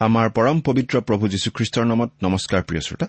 আমাৰ 0.00 0.30
পৰম 0.30 0.60
পবিত্ৰ 0.60 1.00
প্ৰভু 1.00 1.28
যীশুখ্ৰীষ্টৰ 1.28 1.84
নামত 1.84 2.10
নমস্কাৰ 2.22 2.62
প্ৰিয় 2.62 2.80
শ্ৰোতা। 2.80 3.06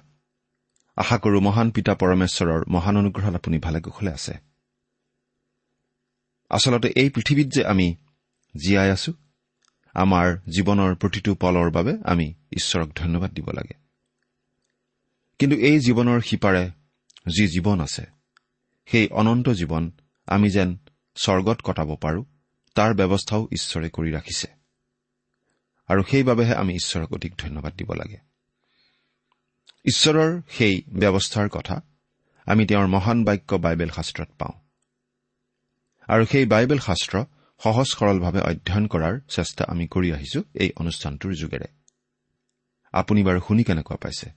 আশা 0.96 1.18
কৰো 1.18 1.40
মহান 1.40 1.72
পিতা 1.72 1.96
পৰমেশ্বৰৰ 1.96 2.66
মহান 2.68 2.98
অনুগ্ৰহত 2.98 3.36
আপুনি 3.36 3.58
ভালে 3.58 3.82
কুশলে 3.82 4.12
আছে। 4.12 4.34
আচলতে 6.50 6.88
এই 6.96 7.10
পৃথিৱীত 7.10 7.48
যে 7.48 7.66
আমি 7.66 7.96
জীয়াই 8.64 8.92
আছো 8.92 9.14
আমাৰ 9.94 10.38
জীৱনৰ 10.38 10.96
প্ৰতিটো 10.96 11.36
পলৰ 11.36 11.72
বাবে 11.72 11.98
আমি 12.06 12.34
ঈশ্বৰক 12.52 12.90
ধন্যবাদ 12.96 13.34
দিব 13.34 13.52
লাগে। 13.52 13.74
কিন্তু 15.40 15.58
এই 15.58 15.80
জীৱনৰ 15.80 16.22
সিপাৰে 16.22 16.72
যি 17.28 17.48
জীৱন 17.48 17.82
আছে 17.82 18.06
সেই 18.86 19.08
অনন্ত 19.08 19.50
জীৱন 19.50 19.92
আমি 20.28 20.50
যেন 20.50 20.78
স্বৰ্গত 21.16 21.62
কটাব 21.64 21.96
পাৰো 21.96 22.26
তাৰ 22.76 22.94
ব্যৱস্থাও 22.94 23.48
ঈশ্বৰে 23.52 23.90
কৰি 23.90 24.12
ৰাখিছে। 24.12 24.61
আৰু 25.92 26.02
সেইবাবেহে 26.04 26.56
আমি 26.56 26.74
ঈশ্বৰক 26.74 27.14
অধিক 27.14 27.34
ধন্যবাদ 27.38 27.74
দিব 27.76 27.90
লাগে। 27.94 28.20
ঈশ্বৰৰ 29.86 30.42
সেই 30.50 30.76
ব্যৱস্থাৰ 31.00 31.48
কথা 31.50 31.76
আমি 32.46 32.64
তেওঁৰ 32.66 32.88
মহান 32.88 33.24
বাক্য 33.24 33.56
বাইবেল 33.56 33.90
শাস্ত্ৰত 33.90 34.30
পাওঁ। 34.40 34.56
আৰু 36.08 36.24
সেই 36.26 36.46
বাইবেল 36.46 36.80
শাস্ত্ৰ 36.80 37.16
সহজ 37.62 37.88
সৰলভাৱে 37.88 38.42
অধ্যয়ন 38.42 38.86
কৰাৰ 38.88 39.16
চেষ্টা 39.30 39.64
আমি 39.68 39.88
কৰি 39.88 40.14
আহিছো 40.14 40.40
এই 40.54 40.70
অনুষ্ঠানটোৰ 40.78 41.34
যোগেৰে। 41.34 41.68
আপুনি 42.94 43.24
বাৰু 43.24 43.40
শুনি 43.48 43.64
কেনেকুৱা 43.64 43.98
পাইছে? 43.98 44.28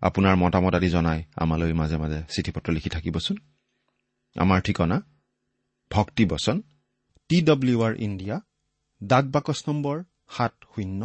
আপোনাৰ 0.00 0.36
মতামত 0.36 0.74
আদি 0.74 0.88
জনাই 0.88 1.20
আমালৈ 1.36 1.72
মাজে 1.72 1.96
মাজে 1.96 2.20
চিঠি 2.30 2.50
পত্ৰ 2.50 2.72
লিখি 2.72 2.90
থাকিবচোন। 2.90 3.36
আমাৰ 4.36 4.60
ঠিকনা 4.60 4.96
ভক্তিবচন 5.90 6.62
টি 7.28 7.42
ডব্লিউ 7.42 7.82
আৰ 7.82 7.94
ইণ্ডিয়া 7.98 8.36
ডাক 9.02 9.24
বাকচ 9.24 9.58
নম্বৰ 9.68 10.04
সাত 10.30 10.54
শূন্য 10.72 11.00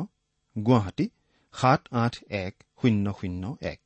গুৱাহাটী 0.55 1.05
সাত 1.53 1.81
আঠ 2.03 2.13
এক 2.45 2.53
শূন্য 2.79 3.05
শূন্য 3.19 3.43
এক। 3.73 3.81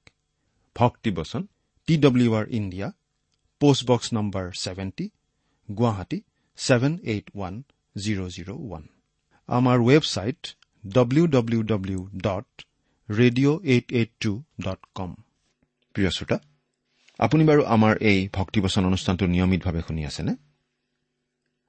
ভক্তিবচন 0.75 1.41
T 1.87 1.93
W 1.97 2.29
R 2.39 2.45
India 2.59 2.87
postbox 3.61 4.07
number 4.17 4.45
seventy 4.63 5.05
Guwahati 5.69 6.17
seven 6.59 6.93
eight 7.03 7.25
one 7.35 7.55
zero' 7.95 8.29
zero' 8.35 8.51
one. 8.65 8.83
আমাৰ 9.49 9.77
website 9.89 10.41
W 10.83 11.25
W 11.27 11.61
W 11.63 11.99
dot 12.23 12.47
radio' 13.09 13.57
eight 13.63 13.87
eight 13.91 14.11
two 14.19 14.31
dot 14.65 14.79
com 14.95 15.11
প্ৰিয় 15.95 16.09
শ্ৰোতা 16.09 16.37
আপুনি 17.19 17.43
বাৰু 17.49 17.61
আমাৰ 17.75 17.93
এই 18.09 18.19
ভক্তিবচন 18.33 18.83
অনুষ্ঠানটো 18.85 19.25
নিয়মিতভাৱে 19.25 19.81
শুনি 19.87 20.01
আছেনে? 20.09 20.33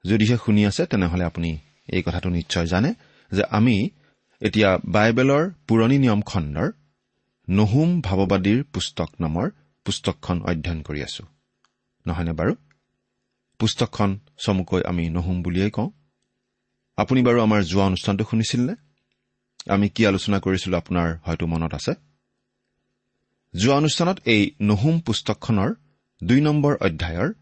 যদিহে 0.05 0.37
শুনি 0.45 0.61
আছে 0.69 0.81
তেনেহলে 0.85 1.23
আপুনি 1.23 1.51
এই 1.87 2.01
কথাটো 2.05 2.29
নিশ্চয় 2.29 2.67
জানে। 2.67 2.89
যে 3.31 3.43
আমি 3.43 3.89
এতিয়া 4.41 4.77
বাইবেলৰ 4.85 5.51
পুৰণি 5.67 5.97
নিয়ম 5.99 6.21
খণ্ডৰ 6.21 6.71
নহুম 7.49 8.01
ভাৱবাদীৰ 8.01 8.63
পুস্তক 8.63 9.09
নামৰ 9.19 9.49
পুস্তকখন 9.85 10.41
অধ্যয়ন 10.41 10.81
কৰি 10.81 11.03
আছো। 11.03 11.23
নহয়নে 12.07 12.31
বাৰু? 12.31 12.55
পুস্তকখন 13.59 14.19
চমুকৈ 14.37 14.81
আমি 14.85 15.09
নহুম 15.09 15.43
বুলিয়েই 15.43 15.71
কওঁ। 15.71 15.89
আপুনি 16.97 17.21
বাৰু 17.23 17.41
আমাৰ 17.41 17.63
যোৱা 17.63 17.85
অনুষ্ঠানটো 17.85 18.23
শুনিছিল 18.29 18.61
নে 18.69 18.75
আমি 19.69 19.89
কি 19.89 20.07
আলোচনা 20.07 20.39
কৰিছিলো 20.39 20.77
আপোনাৰ 20.77 21.17
হয়তো 21.23 21.45
মনত 21.47 21.73
আছে? 21.73 21.93
যোৱা 23.55 23.75
অনুষ্ঠানত 23.75 24.17
এই 24.25 24.51
নহুম 24.61 24.99
পুস্তকখনৰ 24.99 25.73
দুই 26.23 26.41
নম্বৰ 26.41 26.73
অধ্যায়ৰ 26.75 27.33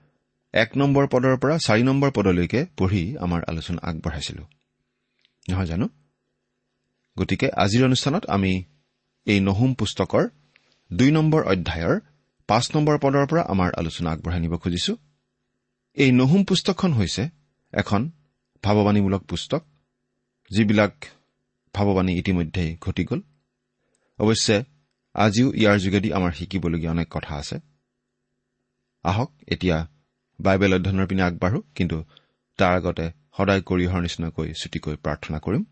এক 0.53 0.77
নম্বৰ 0.77 1.07
পদৰ 1.07 1.37
পৰা 1.37 1.57
চাৰি 1.57 1.83
নম্বৰ 1.83 2.11
পদলৈকে 2.11 2.65
পঢ়ি 2.77 3.17
আমাৰ 3.17 3.41
আলোচনা 3.47 3.79
আগবঢ়াইছিলো। 3.83 4.43
নহয় 5.49 5.65
জানো? 5.65 5.87
গতিকে 7.17 7.47
আজিৰ 7.55 7.85
অনুষ্ঠানত 7.85 8.23
আমি 8.25 8.63
এই 9.25 9.39
নহুম 9.39 9.73
পুস্তকৰ 9.73 10.23
দুই 10.91 11.11
নম্বৰ 11.11 11.41
অধ্যায়ৰ 11.43 11.99
পাঁচ 12.47 12.65
নম্বৰ 12.75 12.95
পদৰ 12.97 13.25
পৰা 13.27 13.41
আমাৰ 13.43 13.69
আলোচনা 13.77 14.09
আগবঢ়াই 14.11 14.39
নিব 14.39 14.53
খুজিছো। 14.57 14.93
এই 15.97 16.11
নহুম 16.11 16.43
পুস্তকখন 16.43 16.91
হৈছে 16.93 17.23
এখন 17.73 18.11
ভাৱবাণীমূলক 18.63 19.23
পুস্তক 19.23 19.61
যিবিলাক 20.51 20.93
ভাৱবাণী 21.73 22.13
ইতিমধ্যেই 22.17 22.77
ঘটি 22.81 23.03
গ'ল। 23.05 23.21
অৱশ্যে 24.19 24.63
আজিও 25.15 25.47
ইয়াৰ 25.53 25.77
যোগেদি 25.79 26.09
আমাৰ 26.13 26.31
শিকিবলগীয়া 26.31 26.91
অনেক 26.91 27.07
কথা 27.11 27.33
আছে। 27.35 27.59
আহক 29.03 29.31
এতিয়া 29.47 29.77
বাইবেল 30.39 30.71
অধ্যয়নৰ 30.73 31.07
পিনে 31.07 31.23
আগবাঢ়ো 31.23 31.59
কিন্তু 31.75 31.97
তাৰ 32.57 32.73
আগতে 32.75 33.11
সদায় 33.37 33.61
কৰি 33.61 33.87
অহাৰ 33.87 34.01
নিচিনাকৈ 34.01 34.53
ছুটিকৈ 34.53 34.95
প্ৰাৰ্থনা 34.95 35.39
কৰিম। 35.39 35.63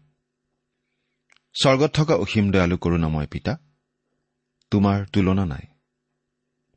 স্বৰ্গত 1.56 1.92
থকা 1.94 2.16
অসীম 2.16 2.52
দয়ালু 2.52 2.78
কৰোণাময় 2.78 3.28
পিতা 3.28 3.58
তোমাৰ 4.72 5.06
তুলনা 5.14 5.46
নাই। 5.46 5.66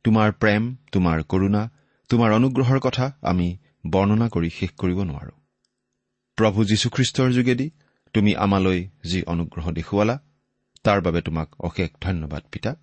তোমাৰ 0.03 0.31
প্ৰেম 0.31 0.75
তোমাৰ 0.91 1.23
কৰুণা 1.23 1.69
তোমাৰ 2.09 2.31
অনুগ্ৰহৰ 2.31 2.79
কথা 2.79 3.05
আমি 3.21 3.57
বৰ্ণনা 3.89 4.27
কৰি 4.29 4.49
শেষ 4.49 4.71
কৰিব 4.77 4.99
নোৱাৰো। 5.01 5.33
প্ৰভু 6.37 6.65
যীশুখ্ৰীষ্টৰ 6.65 7.31
যোগেদি 7.31 7.71
তুমি 8.13 8.35
আমালৈ 8.35 8.89
যি 9.05 9.23
অনুগ্ৰহ 9.23 9.71
দেখুৱালা 9.71 10.19
তাৰ 10.83 11.01
বাবে 11.01 11.21
তোমাক 11.21 11.55
অশেষ 11.59 11.89
ধন্যবাদ 12.01 12.43
পিতা। 12.51 12.75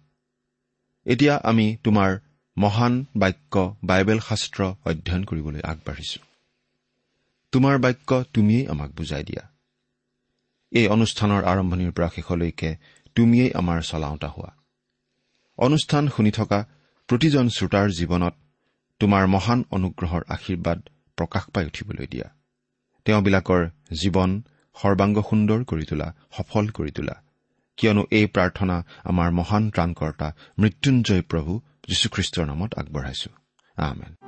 এতিয়া 1.06 1.34
আমি 1.44 1.76
তোমাৰ 1.84 2.18
মহান 2.58 3.06
বাক্য 3.16 3.76
বাইবেল 3.84 4.18
শাস্ত্ৰ 4.18 4.64
অধ্যয়ন 4.84 5.24
কৰিবলৈ 5.24 5.60
আগবাঢ়িছো। 5.60 6.31
তোমাৰ 7.52 7.78
বাক্য 7.78 8.24
তুমিয়েই 8.32 8.66
আমাক 8.66 8.90
বুজাই 8.90 9.24
দিয়া। 9.24 9.52
এই 10.72 10.86
অনুষ্ঠানৰ 10.88 11.44
আৰম্ভণিৰ 11.44 11.92
পৰা 11.92 12.08
শেষলৈকে 12.08 12.76
তুমিয়েই 13.14 13.52
আমাৰ 13.52 13.82
চলাওঁতা 13.82 14.28
হোৱা। 14.28 14.56
অনুষ্ঠান 15.58 16.08
শুনি 16.08 16.30
থকা 16.30 16.66
প্ৰতিজন 17.08 17.48
শ্ৰোতাৰ 17.48 17.88
জীৱনত 17.90 18.34
তোমাৰ 19.00 19.26
মহান 19.26 19.64
অনুগ্ৰহৰ 19.70 20.22
আশীৰ্বাদ 20.28 20.78
প্ৰকাশ 21.16 21.44
পাই 21.54 21.64
উঠিবলৈ 21.66 22.06
দিয়া। 22.06 22.28
তেওঁবিলাকৰ 23.04 23.68
জীৱন 24.02 24.42
সৰ্বাংগ 24.74 25.22
সুন্দৰ 25.30 25.64
কৰি 25.64 25.84
তোলা 25.84 26.14
সফল 26.36 26.68
কৰি 26.68 26.90
তোলা। 26.90 27.22
কিয়নো 27.76 28.02
এই 28.10 28.26
প্ৰাৰ্থনা 28.26 28.76
আমাৰ 29.04 29.30
মহান 29.30 29.70
ত্ৰাণকৰ্তা 29.70 30.28
মৃত্যুঞ্জয় 30.58 31.22
প্ৰভু 31.22 31.60
যীশুখ্ৰীষ্টৰ 31.88 32.46
নামত 32.46 32.74
আগবঢ়াইছো। 32.74 33.30
আমেন। 33.76 34.21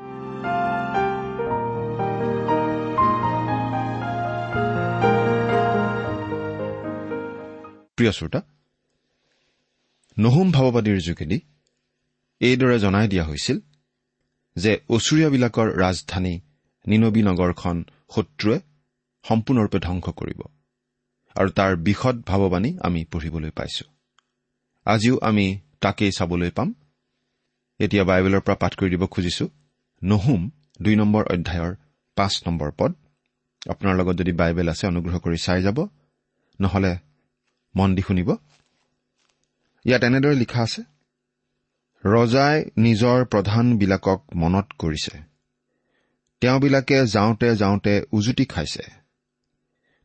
প্ৰিয় 7.98 8.12
শ্ৰোতা 8.12 8.40
নহুম 10.16 10.48
ভাৱবাদীৰ 10.50 10.98
যোগেদি 11.00 11.38
এইদৰে 12.40 12.78
জনাই 12.78 13.08
দিয়া 13.08 13.24
হৈছিল 13.24 13.58
যে 14.56 14.72
অচুৰীয়াবিলাকৰ 14.88 15.68
ৰাজধানী 15.78 16.34
নিনবী 16.86 17.22
নগৰখন 17.22 17.76
শত্ৰুৱে 18.14 18.58
সম্পূৰ্ণৰূপে 19.24 19.78
ধ্বংস 19.78 20.06
কৰিব 20.20 20.40
আৰু 21.36 21.48
তাৰ 21.50 21.72
বিশদ 21.76 22.16
ভাৱবাণী 22.22 22.70
আমি 22.82 23.00
পঢ়িবলৈ 23.04 23.50
পাইছো। 23.50 23.84
আজিও 24.86 25.16
আমি 25.18 25.46
তাকেই 25.80 26.12
চাবলৈ 26.12 26.50
পাম। 26.50 26.68
এতিয়া 27.80 28.04
বাইবেলৰ 28.04 28.40
পৰা 28.40 28.54
পাঠ 28.54 28.72
কৰি 28.74 28.90
দিব 28.90 29.04
খুজিছো। 29.06 29.46
নহুম 30.02 30.40
দুই 30.82 30.94
নম্বৰ 30.96 31.22
অধ্যায়ৰ 31.34 31.72
পাঁচ 32.16 32.32
নম্বৰ 32.46 32.70
পদ। 32.78 32.92
আপোনাৰ 33.70 33.94
লগত 33.96 34.14
যদি 34.18 34.32
বাইবেল 34.32 34.68
আছে 34.68 34.84
অনুগ্ৰহ 34.86 35.16
কৰি 35.18 35.38
চাই 35.38 35.60
যাব। 35.62 35.78
নহলে 36.60 36.92
মন 37.74 37.88
দি 37.94 38.02
শুনিব। 38.02 38.28
ইয়াত 39.84 40.02
এনেদৰে 40.04 40.34
লিখা 40.34 40.60
আছে 40.62 40.82
ৰজাই 42.04 42.56
নিজৰ 42.76 43.18
প্ৰধানবিলাকক 43.24 44.20
মনত 44.34 44.66
কৰিছে। 44.78 45.14
তেওঁবিলাকে 46.42 46.98
যাওঁতে 47.06 47.48
যাওঁতে 47.56 47.94
উজুতি 48.12 48.44
খাইছে। 48.44 48.84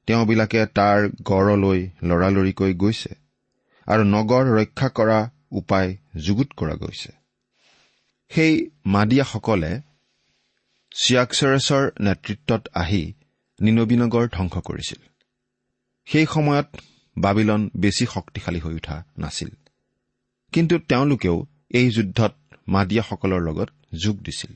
তেওঁবিলাকে 0.07 0.61
তাৰ 0.77 0.99
গড়লৈ 1.23 1.79
লৰালৰিকৈ 2.03 2.73
গৈছে 2.73 3.13
আৰু 3.87 4.03
নগৰ 4.03 4.43
ৰক্ষা 4.57 4.89
কৰা 4.89 5.19
উপায় 5.51 5.89
যুগুত 6.15 6.49
কৰা 6.57 6.75
গৈছে। 6.75 7.11
সেই 8.31 8.53
মাদিয়াসকলে 8.85 9.71
চিয়াক্সেৰেছৰ 10.91 11.83
নেতৃত্বত 12.01 12.63
আহি 12.73 13.03
নিনবীনগৰ 13.59 14.25
ধ্বংস 14.27 14.55
কৰিছিল। 14.59 15.01
সেই 16.07 16.25
সময়ত 16.25 16.67
বাবিলন 17.19 17.69
বেছি 17.77 18.05
শক্তিশালী 18.05 18.59
হৈ 18.59 18.73
উঠা 18.73 19.03
নাছিল। 19.17 19.49
কিন্তু 20.51 20.79
তেওঁলোকেও 20.79 21.45
এই 21.69 21.91
যুদ্ধত 21.91 22.35
মাদিয়াসকলৰ 22.67 23.41
লগত 23.41 23.69
যোগ 24.03 24.17
দিছিল। 24.17 24.53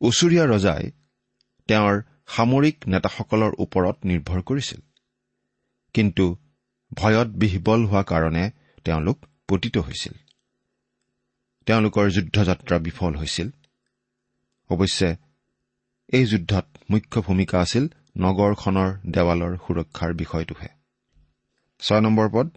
ওচৰীয়া 0.00 0.46
ৰজাই 0.46 0.90
তেওঁৰ 1.68 2.02
সামৰিক 2.26 2.76
নেতাসকলৰ 2.86 3.52
ওপৰত 3.58 3.96
নিৰ্ভৰ 4.04 4.42
কৰিছিল। 4.42 4.80
কিন্তু 5.94 6.36
ভয়ত 6.94 7.28
বিহ্বল 7.28 7.84
হোৱা 7.84 8.02
কাৰণে 8.02 8.50
তেওঁলোক 8.84 9.18
পতিত 9.48 9.78
হৈছিল। 9.78 10.12
তেওঁলোকৰ 11.66 12.10
যুদ্ধযাত্ৰা 12.10 12.78
বিফল 12.78 13.14
হৈছিল। 13.14 13.50
অৱশ্যে 14.70 15.16
এই 16.08 16.26
যুদ্ধত 16.26 16.66
মুখ্য 16.90 17.22
ভূমিকা 17.22 17.60
আছিল 17.60 17.88
নগৰখনৰ 18.18 18.98
দেৱালৰ 19.10 19.56
সুৰক্ষাৰ 19.56 20.14
বিষয়টোহে। 20.14 20.81
ছয় 21.82 22.00
নম্বৰ 22.00 22.28
পদ 22.34 22.48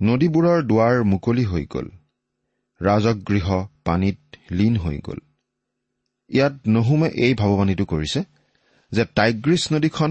নদীবোৰৰ 0.00 0.58
দুৱাৰ 0.70 0.96
মুকলি 1.04 1.44
হৈ 1.44 1.64
গ'ল 1.74 1.88
ৰাজগৃহ 2.80 3.48
পানীত 3.84 4.20
লীন 4.50 4.74
হৈ 4.76 4.96
গ'ল। 5.06 5.20
ইয়াত 6.30 6.54
নহুমে 6.68 7.08
এই 7.24 7.32
ভাৱবাণীটো 7.34 7.84
কৰিছে 7.84 8.20
যে 8.92 9.02
টাইগ্ৰিছ 9.16 9.62
নদীখন 9.72 10.10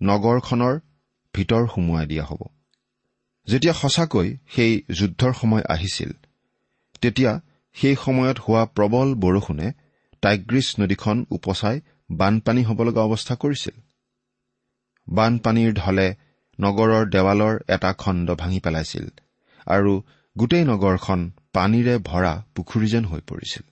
নগৰখনৰ 0.00 0.74
ভিতৰ 1.34 1.62
সুমুৱাই 1.72 2.06
দিয়া 2.06 2.24
হ'ব। 2.24 2.42
যেতিয়া 3.48 3.74
সঁচাকৈ 3.74 4.28
সেই 4.54 4.72
যুদ্ধৰ 4.98 5.32
সময় 5.32 5.64
আহিছিল 5.68 6.10
তেতিয়া 7.02 7.32
সেই 7.76 7.96
সময়ত 8.04 8.38
হোৱা 8.44 8.62
প্ৰবল 8.76 9.08
বৰষুণে 9.22 9.68
টাইগ্ৰিছ 10.22 10.68
নদীখন 10.80 11.16
উপচাই 11.30 11.76
বানপানী 12.10 12.62
হ'ব 12.64 12.78
লগা 12.82 13.02
অৱস্থা 13.08 13.34
কৰিছিল। 13.42 13.76
বানপানীৰ 15.08 15.72
ঢলে 15.72 16.08
নগৰৰ 16.58 17.04
দেৱালৰ 17.10 17.54
এটা 17.68 17.90
খণ্ড 17.92 18.28
ভাঙি 18.34 18.60
পেলাইছিল 18.60 19.06
আৰু 19.66 19.92
গোটেই 20.36 20.64
নগৰখন 20.64 21.20
পানীৰে 21.52 21.94
ভৰা 21.98 22.32
পুখুৰী 22.54 22.88
যেন 22.88 23.04
হৈ 23.04 23.20
পৰিছিল। 23.20 23.64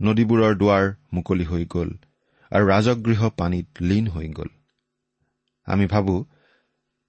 নদীবোৰৰ 0.00 0.52
দুৱাৰ 0.56 0.84
মুকলি 1.12 1.44
হৈ 1.44 1.64
গ'ল 1.64 1.90
আৰু 2.52 2.64
ৰাজগৃহ 2.66 3.20
পানীত 3.30 3.66
লীন 3.80 4.06
হৈ 4.08 4.26
গ'ল। 4.28 4.50
আমি 5.66 5.86
ভাবো 5.86 6.14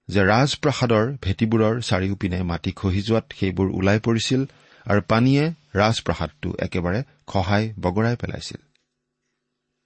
যে 0.08 0.20
ৰাজপ্ৰাসাদৰ 0.24 1.04
ভেটিবোৰৰ 1.22 1.74
চাৰিওপিনে 1.80 2.38
মাটি 2.42 2.72
খহি 2.72 3.02
যোৱাত 3.02 3.26
সেইবোৰ 3.38 3.68
ওলাই 3.70 3.98
পৰিছিল 4.00 4.40
আৰু 4.86 5.00
পানীয়ে 5.08 5.44
ৰাজপ্ৰাসাদটো 5.74 6.48
একেবাৰে 6.58 7.00
খহাই 7.26 7.64
বগৰাই 7.80 8.16
পেলাইছিল। 8.16 8.60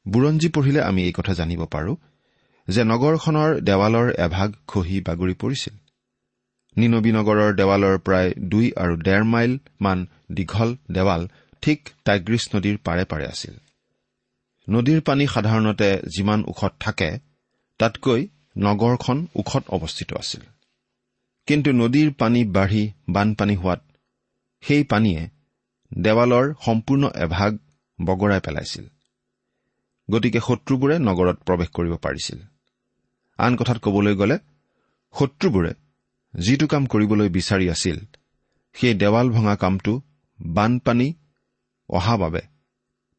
বুৰঞ্জী 0.07 0.49
পঢ়িলে 0.49 0.81
আমি 0.83 1.01
এই 1.05 1.13
কথা 1.13 1.33
জানিব 1.35 1.61
পাৰো 1.67 1.93
যে 2.69 2.83
নগৰখনৰ 2.85 3.61
দেৱালৰ 3.61 4.09
এভাগ 4.19 4.53
খহি 4.67 5.01
বাগৰি 5.01 5.35
পৰিছিল। 5.35 5.75
নিনবী 6.77 7.13
নগৰৰ 7.13 7.55
দেৱালৰ 7.55 7.99
প্ৰায় 7.99 8.35
দুই 8.39 8.73
আৰু 8.77 8.97
ডেৰ 8.97 9.25
মাইল 9.25 9.59
মান 9.81 10.07
দীঘল 10.31 10.77
দেৱাল 10.93 11.29
ঠিক 11.63 11.81
টাইগ্ৰিছ 12.05 12.57
নদীৰ 12.57 12.77
পাৰে 12.85 13.05
পাৰে 13.05 13.27
আছিল। 13.27 13.55
নদীৰ 14.69 15.01
পানী 15.01 15.27
সাধাৰণতে 15.27 15.89
যিমান 16.09 16.45
ওখত 16.47 16.73
থাকে 16.81 17.19
তাতকৈ 17.79 18.29
নগৰখন 18.59 19.27
ওখত 19.35 19.65
অৱস্থিত 19.69 20.13
আছিল। 20.13 20.43
কিন্তু 21.47 21.71
নদীৰ 21.73 22.11
পানী 22.13 22.45
বাঢ়ি 22.45 22.93
বানপানী 23.09 23.55
হোৱাত 23.57 23.81
সেই 24.63 24.85
পানীয়ে 24.85 25.23
দেৱালৰ 25.95 26.55
সম্পূৰ্ণ 26.65 27.11
এভাগ 27.15 27.59
বগৰাই 28.05 28.41
পেলাইছিল। 28.41 28.85
গতিকে 30.11 30.41
শত্ৰুবোৰে 30.41 30.99
নগৰত 30.99 31.37
প্ৰৱেশ 31.47 31.69
কৰিব 31.69 31.95
পাৰিছিল। 31.97 32.52
আন 33.39 33.57
কথাত 33.57 33.79
ক'বলৈ 33.79 34.15
গ'লে 34.15 34.39
শত্ৰুবোৰে 35.19 35.73
যিটো 36.35 36.67
কাম 36.67 36.87
কৰিবলৈ 36.87 37.29
বিচাৰি 37.29 37.71
আছিল 37.71 37.99
সেই 38.73 38.95
দেৱাল 38.95 39.31
ভঙা 39.31 39.57
কামটো 39.57 40.03
বানপানী 40.41 41.15
অহা 41.89 42.17
বাবে 42.17 42.41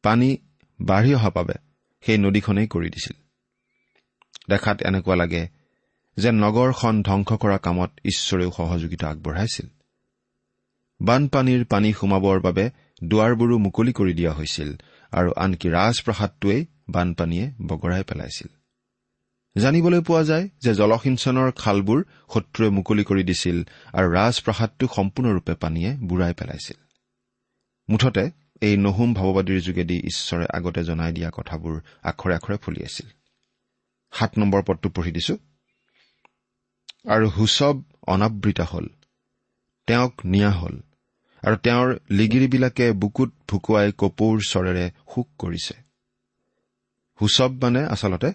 পানী 0.02 0.36
বাঢ়ি 0.80 1.14
অহা 1.14 1.30
বাবে 1.30 1.54
সেই 2.00 2.18
নদীখনেই 2.18 2.66
কৰি 2.66 2.88
দিছিল। 2.90 3.16
দেখাত 4.48 4.82
এনেকুৱা 4.82 5.16
লাগে 5.16 5.48
যে 6.16 6.30
নগৰখন 6.32 7.02
ধ্বংস 7.02 7.32
কৰা 7.32 7.58
কামত 7.58 7.90
ঈশ্বৰেও 8.04 8.50
সহযোগিতা 8.56 9.08
আগবঢ়াইছিল। 9.08 9.66
বানপানীৰ 11.00 11.64
পানী 11.64 11.92
সোমাবৰ 11.92 12.40
বাবে 12.40 12.70
দুৱাৰবোৰো 13.04 13.58
মুকলি 13.58 13.92
কৰি 13.92 14.12
দিয়া 14.14 14.32
হৈছিল 14.32 14.70
আৰু 15.12 15.32
আনকি 15.36 15.68
ৰাজপ্ৰসাদটোৱেই 15.68 16.66
বানপানীয়ে 16.88 17.52
বগৰাই 17.62 18.02
পেলাইছিল। 18.02 18.48
জানিবলৈ 19.56 20.00
পোৱা 20.00 20.22
যায় 20.24 20.46
যে 20.62 20.72
জলসিঞ্চনৰ 20.74 21.48
খালবোৰ 21.62 22.00
শত্ৰুৱে 22.34 22.68
মুকলি 22.70 23.04
কৰি 23.04 23.22
দিছিল 23.22 23.58
আৰু 23.92 24.08
ৰাজপ্ৰসাদটো 24.12 24.84
সম্পূৰ্ণৰূপে 24.96 25.54
পানীয়ে 25.54 25.90
বুঢ়াই 26.08 26.34
পেলাইছিল। 26.34 26.78
মুঠতে 27.88 28.24
এই 28.60 28.74
নহুম 28.76 29.10
ভাৱবাদীৰ 29.14 29.60
যোগেদি 29.60 29.96
ঈশ্বৰে 30.10 30.46
আগতে 30.56 30.80
জনাই 30.84 31.12
দিয়া 31.12 31.30
কথাবোৰ 31.34 31.74
আখৰে 32.02 32.34
আখৰে 32.34 32.56
ফলিয়াইছিল 32.64 33.08
সাত 34.12 34.30
নম্বৰ 34.38 34.60
পদটো 34.66 34.88
পঢ়ি 34.90 35.12
দিছো। 35.12 35.34
আৰু 37.08 37.26
হুচব 37.36 37.76
অনাবৃতা 38.06 38.64
হল 38.64 38.86
তেওঁক 39.88 40.14
নিয়া 40.24 40.50
হল 40.50 40.76
আৰু 41.42 41.56
তেওঁৰ 41.56 41.88
লিগিৰিবিলাকে 42.10 42.86
বুকুত 43.02 43.30
ভুকুৱাই 43.48 43.88
কপৌৰ 44.00 44.36
স্বৰেৰে 44.50 44.86
শোক 45.12 45.28
কৰিছে। 45.38 45.74
হুচব 47.20 47.50
মানে 47.62 47.82
আচলতে 47.94 48.28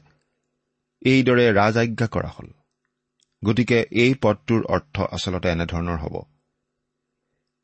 এইদৰে 1.01 1.51
ৰাজ 1.51 1.77
আজ্ঞা 1.77 2.07
কৰা 2.07 2.29
হল। 2.29 2.47
গতিকে 3.43 3.77
এই 3.91 4.13
পদটোৰ 4.21 4.61
অৰ্থ 4.65 4.95
আচলতে 5.01 5.49
এনেধৰণৰ 5.49 5.97
হ'ব। 5.97 6.15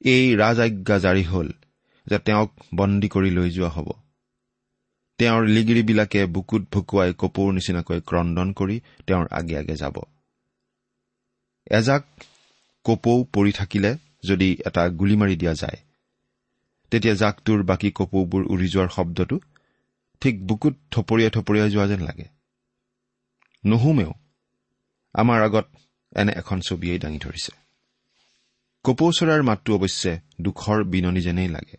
এই 0.01 0.35
ৰাজ 0.35 0.59
আজ্ঞা 0.59 0.97
জাৰি 0.99 1.23
হল 1.23 1.47
যে 2.07 2.19
তেওঁক 2.19 2.51
বন্দী 2.73 3.07
কৰি 3.07 3.29
লৈ 3.29 3.49
যোৱা 3.49 3.69
হ'ব। 3.69 3.87
তেওঁৰ 5.19 5.43
লিগিৰিবিলাকে 5.45 6.25
বুকুত 6.25 6.63
ভুকুৱাই 6.71 7.13
কপৌৰ 7.17 7.53
নিচিনাকৈ 7.53 7.99
ক্ৰদন 8.01 8.53
কৰি 8.53 8.81
তেওঁৰ 9.07 9.27
আগে 9.31 9.57
আগে 9.57 9.75
যাব। 9.75 9.95
এজাক 11.71 12.03
কপৌ 12.85 13.23
পৰি 13.33 13.51
থাকিলে 13.51 13.97
যদি 14.23 14.57
এটা 14.65 14.87
গুলী 14.89 15.15
মাৰি 15.15 15.35
দিয়া 15.35 15.53
যায় 15.53 15.79
তেতিয়া 16.91 17.13
জাকটোৰ 17.13 17.63
বাকী 17.63 17.91
কপৌবোৰ 17.91 18.43
উৰি 18.45 18.67
যোৱাৰ 18.67 18.89
শব্দটো 18.89 19.39
ঠিক 20.21 20.47
বুকুত 20.47 20.73
থপৰিয়াই 20.91 21.29
থপৰিয়াই 21.29 21.69
যোৱা 21.69 21.87
যেন 21.87 22.01
লাগে। 22.05 22.34
নুহুমেও 23.65 24.13
আমাৰ 25.13 25.41
আগত 25.41 25.67
এনে 26.15 26.31
এখন 26.31 26.59
ছবিয়েই 26.59 26.99
দাঙি 26.99 27.19
ধৰিছে। 27.19 27.51
কপৌ 28.83 29.11
চৰাইৰ 29.11 29.43
মাতটো 29.43 29.75
অৱশ্যে 29.75 30.19
দুখৰ 30.41 30.83
বিননি 30.83 31.21
যেনেই 31.21 31.47
লাগে। 31.47 31.77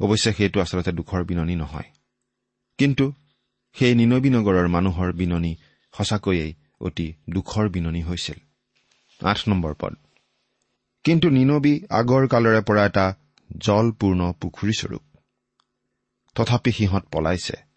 অৱশ্যে 0.00 0.32
সেইটো 0.32 0.60
আচলতে 0.60 0.92
দুখৰ 0.92 1.24
বিননি 1.24 1.56
নহয়। 1.56 1.84
কিন্তু 2.78 3.12
সেই 3.72 3.94
নিনবী 3.94 4.30
নগৰৰ 4.30 4.68
মানুহৰ 4.68 5.12
বিননি 5.12 5.56
সঁচাকৈয়ে 5.92 6.54
অতি 6.80 7.14
দুখৰ 7.30 7.68
বিননি 7.68 8.02
হৈছিল। 8.02 8.38
আঠ 9.26 9.48
নম্বৰ 9.48 9.74
পদ। 9.74 9.96
কিন্তু 11.04 11.30
নিনবী 11.30 11.80
আগৰ 11.90 12.28
কালৰে 12.28 12.60
পৰা 12.60 12.86
এটা 12.86 13.14
জলপূৰ্ণ 13.58 14.32
পুখুৰীস্বৰূপ 14.32 15.02
তথাপি 16.34 16.72
সিহঁত 16.72 17.04
পলাইছে। 17.12 17.69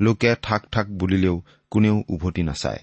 লোকে 0.00 0.34
থাক 0.42 0.62
থাক 0.72 0.86
বুলিলেও 0.86 1.42
কোনেও 1.70 2.04
উভতি 2.08 2.42
নাচায়। 2.42 2.82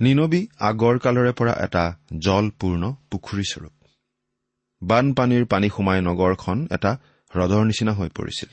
নিনবী 0.00 0.46
আগৰ 0.60 0.98
কালৰে 0.98 1.32
পৰা 1.32 1.52
এটা 1.52 1.96
জলপূৰ্ণ 2.18 2.94
পুখুৰীস্বৰূপ 3.10 3.72
বানপানীৰ 4.82 5.44
পানী 5.46 5.68
সোমাই 5.68 6.00
নগৰখন 6.00 6.68
এটা 6.70 6.98
হ্ৰদৰ 7.30 7.64
নিচিনা 7.64 7.92
হৈ 7.92 8.08
পৰিছিল। 8.08 8.48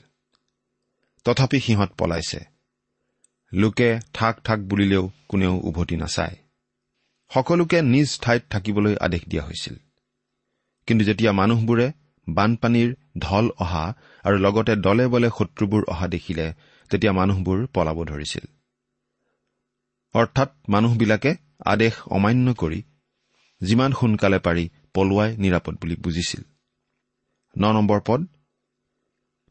তথাপি 1.24 1.60
সিহঁত 1.60 1.92
পলাইছে। 1.98 2.39
লোকে 3.54 4.00
থাক 4.13 4.42
থাক 4.42 4.60
বুলিলেও 4.60 5.12
কোনেও 5.28 5.56
উভতি 5.63 5.96
নাচায়। 5.96 6.36
সকলোকে 7.34 7.82
নিজ 7.82 8.20
ঠাইত 8.22 8.44
থাকিবলৈ 8.50 8.96
আদেশ 8.96 9.22
দিয়া 9.28 9.44
হৈছিল। 9.44 9.75
কিন্তু 10.88 11.06
যেতিয়া 11.06 11.32
মানুহবোৰে 11.32 11.92
বানপানীৰ 12.30 12.96
ঢল 13.20 13.50
অহা 13.58 13.94
আৰু 14.24 14.38
লগতে 14.38 14.75
দলে 14.75 15.08
বলে 15.08 15.30
শত্ৰুবোৰ 15.30 15.84
অহা 15.88 16.08
দেখিলে 16.08 16.54
তেতিয়া 16.91 17.13
মানুহবোৰ 17.13 17.60
পলাব 17.74 17.98
ধৰিছিল। 18.03 18.46
অৰ্থাৎ 20.15 20.50
মানুহবিলাকে 20.69 21.31
আদেশ 21.65 21.93
অমান্য 22.10 22.48
কৰি 22.53 22.79
যিমান 23.62 23.91
সোনকালে 23.93 24.39
পাৰি 24.39 24.65
পলোৱাই 24.93 25.29
নিৰাপদ 25.38 25.74
বুলি 25.81 25.96
বুজিছিল। 25.96 26.41
ন 27.55 27.63
নম্বৰ 27.74 28.00
পদ 28.08 28.22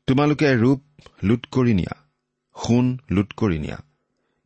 তোমালোকে 0.08 0.48
ৰূপ 0.54 0.80
লুট 1.22 1.42
কৰি 1.52 1.72
নিয়া 1.74 1.94
সোণ 2.56 2.86
লুট 3.10 3.30
কৰি 3.36 3.58
নিয়া 3.58 3.78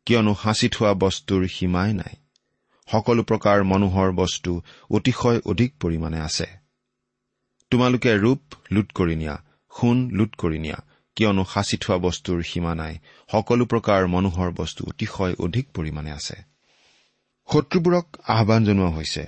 কিয়নো 0.07 0.33
সাঁচি 0.43 0.67
থোৱা 0.69 0.91
বস্তুৰ 0.93 1.41
সীমাই 1.47 1.93
নাই। 1.93 2.13
সকলো 2.87 3.21
প্ৰকাৰ 3.23 3.63
মানুহৰ 3.63 4.09
বস্তু 4.11 4.51
অতিশয় 4.89 5.39
অধিক 5.45 5.71
পৰিমাণে 5.79 6.19
আছে। 6.19 6.47
তোমালোকে 7.71 8.11
ৰূপ 8.17 8.41
লুট 8.71 8.89
কৰি 8.93 9.15
নিয়া 9.15 9.35
সোণ 9.73 9.97
লুট 10.09 10.31
কৰি 10.35 10.59
নিয়া 10.59 10.79
কিয়নো 11.17 11.43
সাঁচি 11.43 11.77
থোৱা 11.77 11.97
বস্তুৰ 11.97 12.39
সীমা 12.43 12.73
নাই। 12.75 12.93
সকলো 13.31 13.63
প্ৰকাৰ 13.65 14.01
মানুহৰ 14.07 14.49
বস্তু 14.51 14.81
অতিশয় 14.89 15.33
অধিক 15.39 15.65
পৰিমাণে 15.75 16.11
আছে। 16.11 16.37
শত্ৰুবোৰক 17.49 18.05
আহান 18.27 18.61
জনোৱা 18.65 18.89
হৈছে 18.89 19.23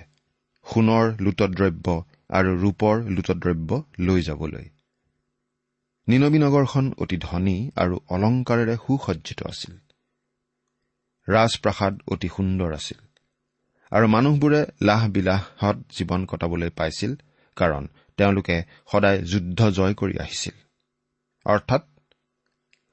সোণৰ 0.65 1.05
লুটদ্ৰব্য 1.21 1.87
আৰু 2.29 2.51
ৰূপৰ 2.61 2.95
লুটদ্ৰব্য 3.15 3.69
লৈ 3.99 4.21
যাবলৈ। 4.21 4.65
নিনবী 6.07 6.39
নগৰখন 6.39 6.85
অতি 6.97 7.17
ধনী 7.17 7.57
আৰু 7.75 7.95
অলংকাৰেৰে 8.09 8.75
সুসজ্জিত 8.75 9.39
আছিল। 9.43 9.73
ৰাজপ্ৰাসাদ 11.27 11.93
অতি 12.07 12.27
সুন্দৰ 12.27 12.73
আছিল 12.73 12.99
আৰু 13.91 14.05
মানুহবোৰে 14.07 14.61
লাহ 14.81 15.07
বিলাহত 15.07 15.77
জীৱন 15.97 16.21
কটাবলৈ 16.25 16.69
পাইছিল 16.69 17.11
কাৰণ 17.57 17.83
তেওঁলোকে 18.17 18.57
সদায় 18.91 19.19
যুদ্ধ 19.21 19.59
জয় 19.69 19.93
কৰি 19.93 20.15
আহিছিল। 20.19 20.55
অৰ্থাৎ 21.45 21.83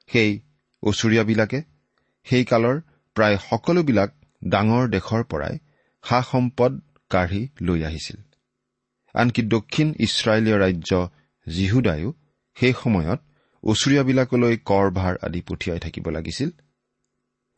সেই 0.07 0.39
ওচৰীয়াবিলাকে 0.83 1.63
সেই 2.23 2.45
কালৰ 2.45 2.81
প্ৰায় 3.15 3.37
সকলোবিলাক 3.37 4.11
ডাঙৰ 4.47 4.89
দেশৰ 4.89 5.23
পৰাই 5.23 5.57
সা 6.03 6.21
সম্পদ 6.21 6.81
কাঢ়ি 7.09 7.47
লৈ 7.61 7.83
আহিছিল। 7.83 8.17
আনকি 9.13 9.41
দক্ষিণ 9.41 9.93
ইছৰাইলীয় 9.99 10.57
ৰাজ্য 10.57 11.09
জিহুদায়ো 11.47 12.13
সেই 12.55 12.73
সময়ত 12.83 13.19
ওচৰীয়াবিলাকলৈ 13.63 14.57
কৰ 14.57 14.91
ভাৰ 14.91 15.17
আদি 15.21 15.41
পঠিয়াই 15.41 15.79
থাকিব 15.79 16.09
লাগিছিল। 16.09 16.49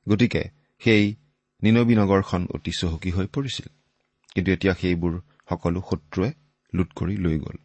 গতিকে 0.10 0.44
সেই 0.80 1.16
নিনবী 1.64 1.96
নগৰখন 1.96 2.48
অতি 2.54 2.72
চহকী 2.80 3.12
হৈ 3.12 3.28
পৰিছিল। 3.28 3.68
কিন্তু 4.36 4.52
এতিয়া 4.52 4.74
সেইবোৰ 4.74 5.22
সকলো 5.50 5.82
শত্ৰুৱে 5.90 6.34
লুট 6.74 6.90
কৰি 6.94 7.18
লৈ 7.18 7.40
গ'ল। 7.40 7.58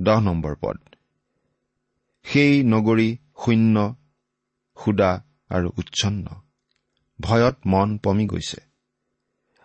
দহ 0.00 0.20
নম্বৰ 0.20 0.54
পদ। 0.60 0.78
সেই 2.22 2.62
নগৰী 2.62 3.16
শূন্য 3.44 3.94
সুদা 4.84 5.22
আৰু 5.48 5.72
উচ্ছন্ন। 5.78 6.26
ভয়ত 7.20 7.56
মন 7.66 7.98
পমি 7.98 8.26
গৈছে। 8.26 8.60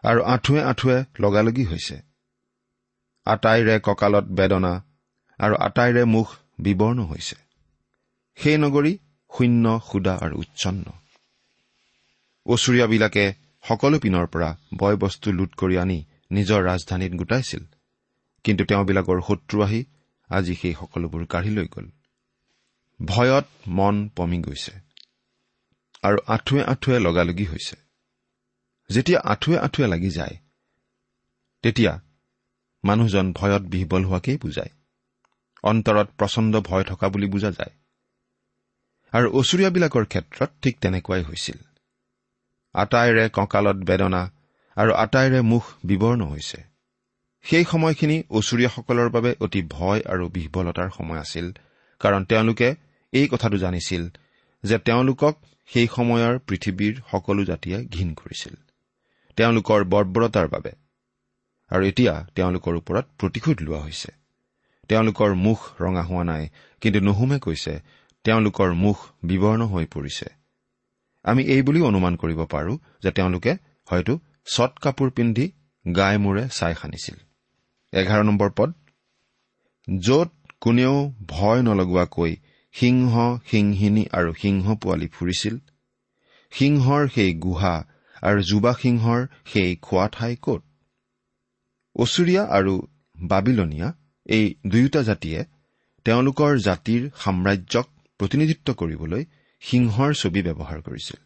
আৰু 0.03 0.23
আঁঠুৱে 0.23 0.61
আঁঠুৱে 0.61 1.05
লগালগি 1.19 1.65
হৈছে। 1.65 2.01
আটাইৰে 3.25 3.79
কঁকালত 3.79 4.25
বেদনা 4.25 4.73
আৰু 5.39 5.55
আটাইৰে 5.55 6.03
মুখ 6.05 6.27
বিবৰ্ণ 6.59 7.05
হৈছে। 7.05 7.35
সেই 8.35 8.57
নগৰী 8.57 8.97
শূন্য 9.37 9.81
সুদা 9.91 10.13
আৰু 10.21 10.35
উচ্ছন্ন। 10.37 10.83
ওচৰীয়াবিলাকে 12.45 13.33
সকলো 13.63 13.99
পিনৰ 13.99 14.25
পৰা 14.27 14.57
বয় 14.77 14.95
বস্তু 14.95 15.31
লুট 15.31 15.55
কৰি 15.55 15.77
আনি 15.77 16.05
নিজৰ 16.31 16.63
ৰাজধানীত 16.63 17.13
গোটাইছিল। 17.13 17.63
কিন্তু 18.43 18.65
তেওঁবিলাকৰ 18.65 19.21
শত্ৰু 19.21 19.61
আহি 19.61 19.85
আজি 20.29 20.55
সেই 20.55 20.73
সকলোবোৰ 20.73 21.25
কাঢ়ি 21.25 21.49
লৈ 21.49 21.67
গ'ল। 21.67 21.89
ভয়ত 23.05 23.45
মন 23.67 24.09
পমি 24.15 24.39
গৈছে। 24.41 24.71
আৰু 26.03 26.17
আঁঠুৱে 26.27 26.63
আঁঠুৱে 26.63 26.99
লগালগি 26.99 27.45
হৈছে। 27.45 27.75
যেতিয়া 28.89 29.19
আঁঠুৱে 29.19 29.57
আঁঠুৱে 29.57 29.87
লাগি 29.87 30.09
যায় 30.09 30.37
তেতিয়া 31.61 32.01
মানুহজন 32.83 33.33
ভয়ত 33.33 33.61
বিহবল 33.61 34.03
হোৱাকেই 34.05 34.37
বুজায়। 34.37 34.69
অন্তৰত 35.63 36.07
প্ৰচণ্ড 36.17 36.59
ভয় 36.59 36.83
থকা 36.83 37.09
বুলি 37.09 37.27
বুজা 37.27 37.51
যায়। 37.51 37.73
আৰু 39.11 39.27
ওচৰীয়াবিলাকৰ 39.33 40.05
ক্ষেত্ৰত 40.05 40.49
ঠিক 40.61 40.79
তেনেকুৱাই 40.79 41.23
হৈছিল। 41.23 41.57
আটাইৰে 42.73 43.29
কঁকালত 43.29 43.75
বেদনা 43.75 44.31
আৰু 44.75 44.93
আটাইৰে 44.93 45.41
মুখ 45.41 45.63
বিৱৰ্ণ 45.83 46.25
হৈছে। 46.25 46.63
সেই 47.43 47.65
সময়খিনি 47.65 48.23
ওচৰীয়াসকলৰ 48.29 49.09
বাবে 49.09 49.35
অতি 49.41 49.61
ভয় 49.61 50.01
আৰু 50.05 50.29
বিহ্বলতাৰ 50.29 50.89
সময় 50.97 51.19
আছিল। 51.19 51.53
কাৰণ 51.99 52.25
তেওঁলোকে 52.25 52.75
এই 53.11 53.27
কথাটো 53.27 53.57
জানিছিল 53.57 54.07
যে 54.63 54.77
তেওঁলোকক 54.77 55.35
সেই 55.65 55.87
সময়ৰ 55.87 56.39
পৃথিৱীৰ 56.39 57.01
সকলো 57.11 57.45
জাতিয়ে 57.45 57.85
ঘীন 57.85 58.13
কৰিছিল। 58.13 58.53
তেওঁলোকৰ 59.35 59.83
বৰ্বৰতাৰ 59.83 60.47
বাবে। 60.47 60.71
আৰু 61.69 61.85
এতিয়া 61.85 62.27
তেওঁলোকৰ 62.35 62.75
ওপৰত 62.75 63.05
প্ৰতিশোধ 63.17 63.61
লোৱা 63.61 63.79
হৈছে। 63.79 64.11
তেওঁলোকৰ 64.87 65.33
মুখ 65.33 65.81
ৰঙা 65.81 66.03
হোৱা 66.03 66.23
নাই 66.23 66.49
কিন্তু 66.81 66.99
নুহুমে 66.99 67.39
কৈছে 67.39 67.81
তেওঁলোকৰ 68.23 68.73
মুখ 68.73 68.97
বিৱৰ্ণ 69.23 69.65
হৈ 69.65 69.85
পৰিছে। 69.85 70.25
আমি 71.23 71.43
এই 71.43 71.61
বুলিও 71.61 71.87
অনুমান 71.87 72.15
কৰিব 72.15 72.45
পাৰো 72.45 72.77
যে 73.03 73.11
তেওঁলোকে 73.11 73.57
হয়তো 73.85 74.19
চট 74.45 74.79
কাপোৰ 74.79 75.09
পিন্ধি 75.09 75.51
গাই 75.95 76.17
মূৰে 76.17 76.49
চাই 76.49 76.75
সানিছিল। 76.75 77.15
এঘাৰ 77.91 78.23
নম্বৰ 78.23 78.49
পদ। 78.55 78.73
য'ত 79.99 80.29
কোনেও 80.61 80.95
ভয় 81.27 81.61
নলগোৱাকৈ 81.61 82.31
সিংহ 82.73 83.13
সিংহিনী 83.51 84.03
আৰু 84.11 84.31
সিংহ 84.33 84.65
পোৱালি 84.75 85.07
ফুৰিছিল। 85.07 85.55
সিংহৰ 86.51 87.01
সেই 87.07 87.31
গুহা 87.33 87.75
আৰু 88.21 88.39
যুৱা 88.41 88.73
সিংহৰ 88.81 89.19
সেই 89.45 89.75
খোৱা 89.75 90.05
ঠাই 90.07 90.35
কত? 90.41 90.61
ওচৰীয়া 91.95 92.43
আৰু 92.57 92.73
বাবিলনীয়া 93.21 93.89
এই 94.25 94.45
দুয়োটা 94.65 95.01
জাতিয়ে 95.03 95.39
তেওঁলোকৰ 96.05 96.51
জাতিৰ 96.57 97.01
সাম্ৰাজ্যক 97.23 97.87
প্ৰতিনিধিত্ব 98.19 98.67
কৰিবলৈ 98.73 99.23
সিংহৰ 99.61 100.09
ছবি 100.13 100.41
ব্যৱহাৰ 100.41 100.79
কৰিছিল। 100.81 101.17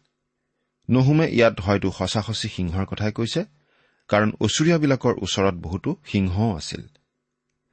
নহুমে 0.88 1.26
ইয়াত 1.32 1.56
হয়তো 1.60 1.88
সঁচা 1.90 2.20
সঁচি 2.22 2.48
সিংহৰ 2.56 2.84
কথাই 2.86 3.12
কৈছে 3.12 3.40
কাৰণ 4.10 4.30
ওচৰীয়াবিলাকৰ 4.40 5.14
ওচৰত 5.22 5.54
বহুতো 5.54 5.90
সিংহও 6.04 6.50
আছিল। 6.56 6.82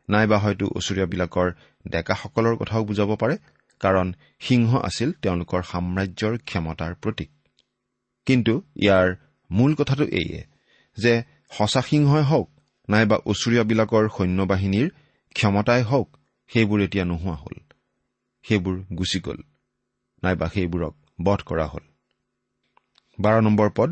নাইবা 0.09 0.37
হয়তো 0.39 0.65
ওচৰীয়াবিলাকৰ 0.77 1.47
ডেকাসকলৰ 1.85 2.55
কথাও 2.55 2.83
বুজাব 2.83 3.11
পাৰে 3.21 3.35
কাৰণ 3.81 4.07
সিংহ 4.39 4.71
আছিল 4.89 5.09
তেওঁলোকৰ 5.21 5.61
সাম্ৰাজ্যৰ 5.71 6.33
ক্ষমতাৰ 6.49 6.93
প্ৰতীক। 7.01 7.29
কিন্তু 8.27 8.53
ইয়াৰ 8.75 9.07
মূল 9.49 9.71
কথাটো 9.75 10.05
এইয়ে 10.19 10.41
যে 10.97 11.13
সঁচা 11.51 11.81
সিংহই 11.81 12.23
হওক 12.23 12.47
নাইবা 12.89 13.17
ওচৰীয়াবিলাকৰ 13.25 14.05
সৈন্যবাহিনীৰ 14.17 14.87
ক্ষমতাই 15.35 15.81
হওক 15.83 16.07
সেইবোৰ 16.49 16.79
এতিয়া 16.81 17.05
নোহোৱা 17.05 17.35
হ'ল। 17.35 17.57
সেইবোৰ 18.45 18.75
গুচি 18.97 19.19
গ'ল 19.19 19.39
নাইবা 20.23 20.47
সেইবোৰক 20.53 20.93
বধ 21.23 21.39
কৰা 21.49 21.65
হ'ল। 21.67 21.85
বাৰ 23.19 23.41
নম্বৰ 23.41 23.69
পদ 23.77 23.91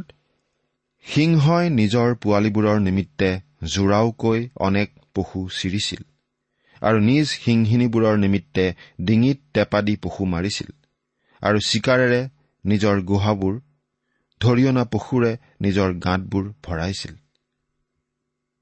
সিংহই 1.05 1.65
নিজৰ 1.69 2.15
পোৱালীবোৰৰ 2.15 2.77
নিমিত্তে 2.79 3.29
জোৰাওকৈ 3.63 4.39
অনেক 4.59 4.89
পশু 5.15 5.39
চিৰিছিল। 5.49 6.01
আৰু 6.81 6.99
নিজ 6.99 7.25
সিংহিনীবোৰৰ 7.43 8.17
নিমিত্তে 8.17 8.65
ডিঙিত 9.01 9.39
টেপা 9.53 9.81
দি 9.81 9.95
পশু 9.95 10.25
মাৰিছিল। 10.25 10.69
আৰু 11.41 11.59
চিকাৰেৰে 11.59 12.21
নিজৰ 12.65 13.01
গুহাবোৰ 13.01 13.53
ধৰিঅনা 14.41 14.83
পশুৰে 14.85 15.31
নিজৰ 15.61 15.93
গাঁতবোৰ 15.93 16.53
ভৰাইছিল। 16.63 17.15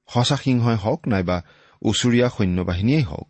সঁচা 0.10 0.38
সিংহই 0.38 0.76
হওক 0.76 1.08
নাইবা 1.08 1.38
ওচৰীয়া 1.82 2.28
সৈন্যবাহিনীয়েই 2.30 3.04
হওক 3.04 3.30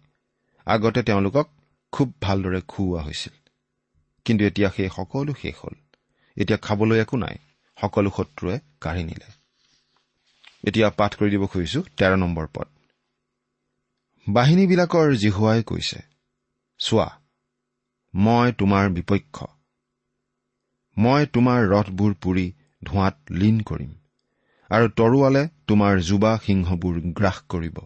আগতে 0.67 1.03
তেওঁলোকক 1.03 1.47
খুব 1.93 2.13
ভালদৰে 2.21 2.61
খুওৱা 2.67 3.01
হৈছিল। 3.01 3.35
কিন্তু 4.25 4.45
এতিয়া 4.45 4.69
সেই 4.69 4.89
সকলো 4.95 5.33
শেষ 5.41 5.55
হ'ল। 5.63 5.75
এতিয়া 6.37 6.57
খাবলৈ 6.57 6.97
একো 6.99 7.17
নাই 7.17 7.35
সকলো 7.81 8.09
শত্ৰুৱে 8.17 8.59
কাঢ়ি 8.81 9.03
নিলে। 9.03 9.29
এতিয়া 10.67 10.89
পাঠ 10.89 11.11
কৰি 11.15 11.29
দিব 11.29 11.43
খুজিছো 11.45 11.83
তেৰ 11.97 12.17
নম্বৰ 12.17 12.47
পদ। 12.53 12.72
বাহিনীবিলাকৰ 14.27 15.09
জিহুৱাই 15.13 15.63
কৈছে 15.63 15.97
চোৱা 16.79 17.07
মই 18.13 18.51
তোমাৰ 18.51 18.89
বিপক্ষ। 18.89 19.47
মই 20.97 21.25
তোমাৰ 21.33 21.65
ৰথবোৰ 21.71 22.13
পুৰি 22.23 22.45
ধোঁৱাত 22.81 23.35
লীন 23.41 23.57
কৰিম 23.61 23.89
আৰু 24.69 24.91
তৰোৱালে 24.99 25.41
তোমাৰ 25.67 25.99
যুৱা 26.09 26.31
সিংহবোৰ 26.45 27.01
গ্ৰাস 27.19 27.41
কৰিব। 27.49 27.81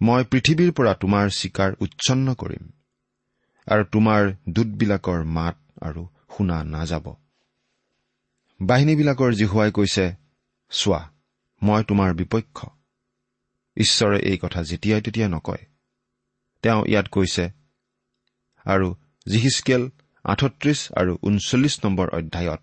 মই 0.00 0.26
পৃথিৱীৰ 0.32 0.72
পৰা 0.72 0.94
তোমাৰ 1.04 1.30
চিকাৰ 1.36 1.76
উচ্ছন্ন 1.80 2.34
কৰিম 2.34 2.64
আৰু 3.66 3.84
তোমাৰ 3.92 4.32
দূতবিলাকৰ 4.48 5.22
মাত 5.36 5.56
আৰু 5.82 6.02
শুনা 6.32 6.58
নাযাব। 6.64 7.06
বাহিনীবিলাকৰ 8.60 9.30
জিহুৱাই 9.34 9.70
কৈছে 9.72 10.08
চোৱা 10.72 11.00
মই 11.62 11.88
তোমাৰ 11.88 12.10
বিপক্ষ। 12.14 12.77
ঈশ্বৰে 13.78 14.18
এই 14.30 14.38
কথা 14.42 14.60
যেতিয়াই 14.62 15.02
তেতিয়াই 15.02 15.30
নকয়। 15.30 15.62
তেওঁ 16.64 16.80
ইয়াত 16.86 17.06
কৈছে 17.14 17.44
আৰু 18.66 18.88
জিহিচকেল 19.26 19.82
আঠত্ৰিশ 20.24 20.80
আৰু 21.00 21.12
ঊনচল্লিছ 21.22 21.74
নম্বৰ 21.84 22.06
অধ্যায়ত 22.08 22.62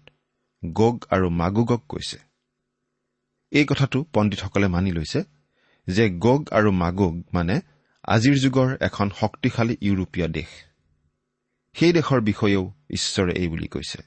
গগ 0.64 0.96
আৰু 1.10 1.28
মাগুগক 1.30 1.82
কৈছে। 1.90 2.18
এই 3.52 3.66
কথাটো 3.66 3.98
পণ্ডিতসকলে 4.14 4.68
মানি 4.68 4.92
লৈছে 4.92 5.20
যে 5.88 6.06
গগ 6.26 6.42
আৰু 6.52 6.70
মাগুগ 6.72 7.14
মানে 7.34 7.56
আজিৰ 8.04 8.36
যুগৰ 8.40 8.70
এখন 8.82 9.08
শক্তিশালী 9.20 9.76
ইউৰোপীয় 9.82 10.28
দেশ। 10.28 10.52
সেই 11.76 11.92
দেশৰ 11.94 12.20
বিষয়েও 12.22 12.64
ঈশ্বৰে 12.90 13.34
এই 13.42 13.48
বুলি 13.48 13.68
কৈছে 13.68 14.00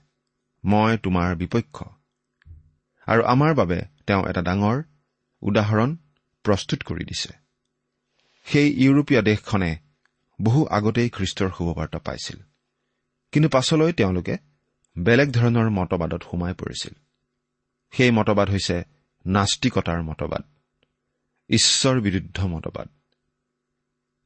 মই 0.64 0.92
তোমাৰ 0.98 1.28
বিপক্ষ। 1.36 1.76
আৰু 3.08 3.22
আমাৰ 3.24 3.52
বাবে 3.54 3.78
তেওঁ 4.06 4.22
এটা 4.30 4.42
ডাঙৰ 4.42 4.78
উদাহৰণ 5.42 5.90
প্ৰস্তুত 6.48 6.82
কৰি 6.82 7.04
দিছে। 7.04 7.32
সেই 8.44 8.84
ইউৰোপীয় 8.84 9.22
দেশখনে 9.22 9.76
বহু 10.42 10.66
আগতেই 10.66 11.10
খ্ৰীষ্টৰ 11.10 11.50
শুভবাৰ্তা 11.58 11.98
পাইছিল। 11.98 12.36
কিন্তু 13.32 13.48
পাছলৈ 13.48 13.92
তেওঁলোকে 13.92 14.36
বেলেগ 14.98 15.30
ধৰণৰ 15.30 15.70
মতবাদত 15.70 16.22
সোমাই 16.30 16.54
পৰিছিল। 16.54 16.92
সেই 17.90 18.10
মতবাদ 18.10 18.50
হৈছে 18.50 18.84
নাস্তিকতাৰ 19.26 20.02
মতবাদ 20.02 20.42
ঈশ্বৰ 21.48 22.00
বিৰুদ্ধ 22.00 22.44
মতবাদ। 22.44 22.88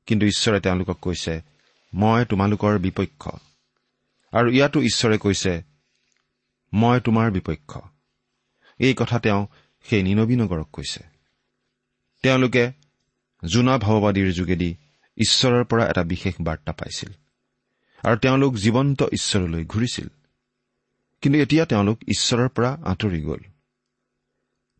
কিন্তু 0.07 0.27
ঈশ্বৰে 0.27 0.61
তেওঁলোকক 0.61 0.99
কৈছে 1.01 1.43
মই 1.95 2.25
তোমালোকৰ 2.25 2.79
বিপক্ষ। 2.79 3.29
আৰু 4.33 4.51
ইয়াতো 4.51 4.83
ঈশ্বৰে 4.83 5.19
কৈছে 5.19 5.63
মই 6.73 7.01
তোমাৰ 7.01 7.31
বিপক্ষ। 7.31 7.79
এই 8.79 8.95
কথা 8.95 9.19
তেওঁ 9.19 9.47
সেই 9.85 10.03
নিনবী 10.03 10.37
নগৰক 10.37 10.69
কৈছে। 10.73 11.12
তেওঁলোকে 12.23 12.73
জোনা 13.53 13.79
ভাৱবাদীৰ 13.79 14.33
যোগেদি 14.33 14.77
ঈশ্বৰৰ 15.17 15.65
পৰা 15.65 15.91
এটা 15.91 16.05
বিশেষ 16.05 16.35
বাৰ্তা 16.41 16.73
পাইছিল। 16.73 17.13
আৰু 18.05 18.17
তেওঁলোক 18.17 18.55
জীৱন্ত 18.55 19.03
ঈশ্বৰলৈ 19.03 19.65
ঘূৰিছিল। 19.65 20.09
কিন্তু 21.23 21.39
এতিয়া 21.39 21.67
তেওঁলোক 21.67 21.99
ঈশ্বৰৰ 22.09 22.49
পৰা 22.49 22.79
আঁতৰি 22.85 23.23
গ'ল। 23.23 23.41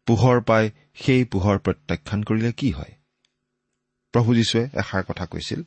পোহৰ 0.07 0.41
পাই 0.41 0.71
সেই 0.95 1.25
পোহৰ 1.25 1.59
প্ৰত্যাখ্যান 1.59 2.23
কৰিলে 2.23 2.53
কি 2.53 2.71
হয়? 2.71 2.93
প্ৰভু 4.13 4.35
যীশুৱে 4.35 4.69
এষাৰ 4.75 5.03
কথা 5.03 5.27
কৈছিল। 5.27 5.63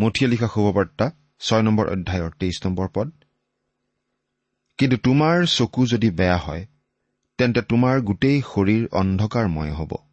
মঠিয়ে 0.00 0.30
লিখা 0.30 0.48
শুভবাৰ্তা 0.54 1.10
ছয় 1.38 1.62
নম্বৰ 1.62 1.88
অধ্যায়ৰ 1.88 2.30
তেইছ 2.30 2.66
নম্বৰ 2.66 2.88
পদ। 2.94 3.10
কিন্তু 4.78 4.96
তোমাৰ 4.96 5.46
চকু 5.46 5.86
যদি 5.86 6.10
বেয়া 6.10 6.36
হয় 6.36 6.66
তেন্তে 7.38 7.62
তোমাৰ 7.62 8.00
গোটেই 8.00 8.42
শৰীৰ 8.42 8.88
অন্ধকাৰময় 8.92 9.72
হ'ব। 9.72 10.11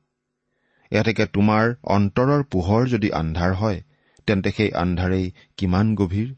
ইয়াতেকে 0.91 1.25
তোমাৰ 1.27 1.65
অন্তৰৰ 1.95 2.41
পোহৰ 2.53 2.81
যদি 2.87 3.09
আন্ধাৰ 3.11 3.51
হয় 3.53 3.79
তেন্তে 4.27 4.49
সেই 4.51 4.71
আন্ধাৰেই 4.83 5.25
কিমান 5.57 5.87
গভীৰ? 5.95 6.29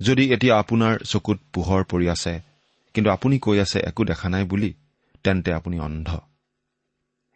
যদি 0.00 0.24
এতিয়া 0.34 0.54
আপোনাৰ 0.58 0.94
চকুত 1.04 1.38
পোহৰ 1.54 1.82
পৰি 1.84 2.06
আছে 2.08 2.34
কিন্তু 2.94 3.08
আপুনি 3.10 3.36
কৈ 3.38 3.56
আছে 3.60 3.78
একো 3.80 4.02
দেখা 4.04 4.28
নাই 4.28 4.44
বুলি 4.44 4.70
তেন্তে 5.24 5.50
আপুনি 5.52 5.76
অন্ধ। 5.80 6.08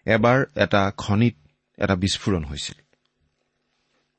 এবাৰ 0.07 0.39
এটা 0.57 0.83
খনিত 0.97 1.37
এটা 1.79 1.95
বিস্ফোৰণ 2.03 2.43
হৈছিল। 2.45 2.77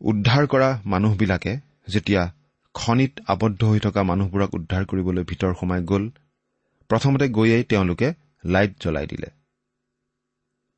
উদ্ধাৰ 0.02 0.44
কৰা 0.48 0.70
মানুহবিলাকে 0.86 1.54
যেতিয়া 1.88 2.24
খনিত 2.76 3.14
আবদ্ধ 3.28 3.62
হৈ 3.64 3.80
থকা 3.80 4.02
মানুহবোৰক 4.04 4.52
উদ্ধাৰ 4.56 4.84
কৰিবলৈ 4.86 5.24
ভিতৰ 5.24 5.54
সোমাই 5.60 5.82
গ'ল 5.84 6.04
প্ৰথমতে 6.90 7.26
গৈয়েই 7.30 7.64
তেওঁলোকে 7.64 8.08
লাইট 8.46 8.72
জ্বলাই 8.82 9.08
দিলে। 9.08 9.37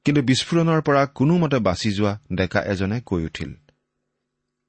কিন্তু 0.06 0.22
বিস্ফোৰণৰ 0.22 0.82
পৰা 0.82 1.06
কোনোমতে 1.06 1.58
বাচি 1.60 1.90
যোৱা 1.92 2.20
ডেকা 2.36 2.62
এজনে 2.64 3.02
কৈ 3.02 3.26
উঠিল 3.26 3.52